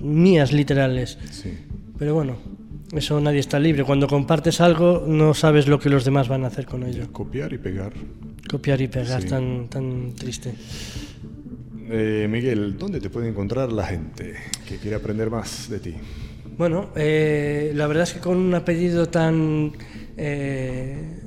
[0.02, 1.18] mías literales.
[1.98, 2.38] Pero bueno,
[2.94, 3.84] eso nadie está libre.
[3.84, 7.12] Cuando compartes algo no sabes lo que los demás van a hacer con ello.
[7.12, 7.94] Copiar y pegar.
[8.50, 10.54] Copiar y pegar, tan, tan triste.
[11.90, 14.36] Eh, Miguel, ¿dónde te puede encontrar la gente
[14.68, 15.94] que quiere aprender más de ti?
[16.58, 19.74] Bueno, eh, la verdad es que con un apellido tan
[20.18, 21.20] eh,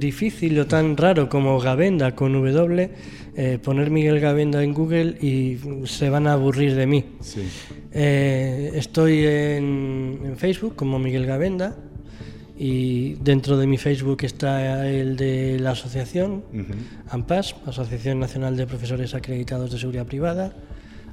[0.00, 2.90] difícil o tan raro como Gavenda con W,
[3.36, 7.04] eh, poner Miguel Gavenda en Google y se van a aburrir de mí.
[7.92, 11.76] Eh, estoy en, Facebook como Miguel Gavenda
[12.58, 16.74] y dentro de mi Facebook está el de la asociación, Ujú.
[17.10, 20.52] ANPAS, Asociación Nacional de Profesores Acreditados de Seguridad Privada.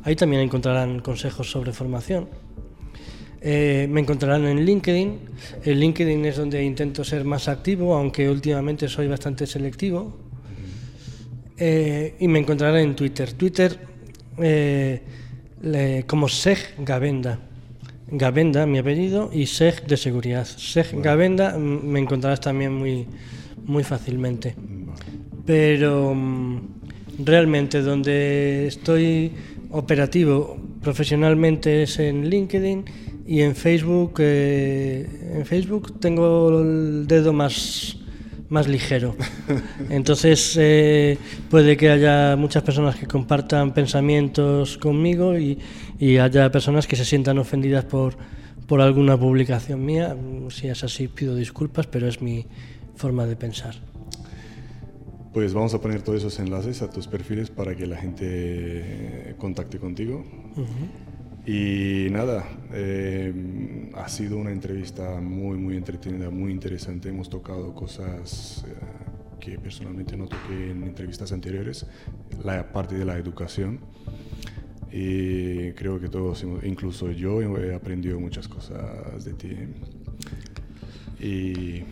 [0.04, 2.30] Ahí también encontrarán consejos sobre formación.
[3.42, 5.20] Eh, me encontrarán en LinkedIn.
[5.64, 10.18] En LinkedIn es donde intento ser más activo, aunque últimamente soy bastante selectivo.
[11.58, 13.34] Eh, y me encontrarán en Twitter.
[13.34, 13.78] Twitter
[14.40, 15.02] eh,
[15.62, 17.40] le- como Seg Gavenda.
[18.10, 20.46] Gavenda, mi apellido, y Seg de seguridad.
[20.46, 23.06] Seg Gavenda mm, me encontrarás también muy,
[23.66, 24.56] muy fácilmente.
[25.46, 26.60] Pero mm,
[27.26, 29.32] realmente donde estoy
[29.72, 32.86] operativo profesionalmente es en LinkedIn
[33.28, 34.16] y en Facebook.
[34.20, 37.98] eh, en Facebook tengo el dedo más,
[38.50, 39.16] más ligero.
[39.90, 41.18] Entonces eh,
[41.50, 45.60] puede que haya muchas personas que compartan pensamientos conmigo y,
[46.00, 48.16] y haya personas que se sientan ofendidas por,
[48.66, 50.16] por alguna publicación mía.
[50.50, 52.46] Si es así pido disculpas, pero es mi
[52.96, 53.76] forma de pensar.
[55.34, 59.78] Pues vamos a poner todos esos enlaces a tus perfiles para que la gente contacte
[59.78, 60.26] contigo.
[61.48, 63.34] Y nada, eh,
[63.96, 67.08] ha sido una entrevista muy, muy entretenida, muy interesante.
[67.08, 68.74] Hemos tocado cosas eh,
[69.40, 71.86] que personalmente no toqué en entrevistas anteriores,
[72.44, 73.80] la parte de la educación.
[74.92, 79.56] Y creo que todos, incluso yo, he aprendido muchas cosas de ti.
[81.22, 81.84] Y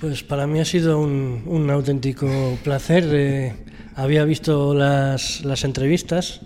[0.00, 2.28] Pues para mí ha sido un, un auténtico
[2.62, 3.04] placer.
[3.12, 3.54] eh,
[3.96, 6.42] había visto las, las entrevistas.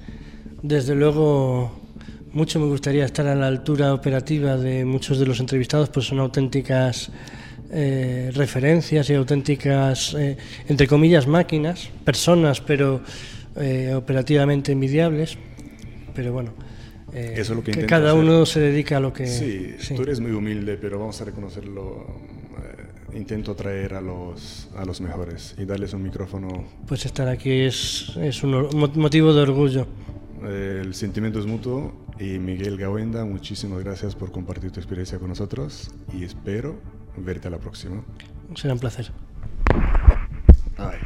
[0.62, 1.78] Desde luego,
[2.32, 6.18] mucho me gustaría estar a la altura operativa de muchos de los entrevistados, pues son
[6.20, 7.10] auténticas
[7.70, 10.36] eh, referencias y auténticas, eh,
[10.68, 13.00] entre comillas, máquinas, personas, pero
[13.56, 15.36] eh, operativamente envidiables.
[16.14, 16.52] Pero bueno,
[17.12, 18.20] eh, Eso es lo que intento cada hacer.
[18.20, 19.26] uno se dedica a lo que...
[19.26, 19.94] Sí, sí.
[19.94, 22.06] tú eres muy humilde, pero vamos a reconocerlo.
[23.12, 26.64] eh, intento traer a los, a los mejores y darles un micrófono.
[26.86, 29.86] Pues estar aquí es, es un motivo de orgullo.
[30.44, 35.90] El sentimiento es mutuo y Miguel Gawenda, muchísimas gracias por compartir tu experiencia con nosotros
[36.12, 36.80] y espero
[37.16, 38.04] verte a la próxima.
[38.54, 39.10] Será un placer.
[40.76, 40.98] Ay.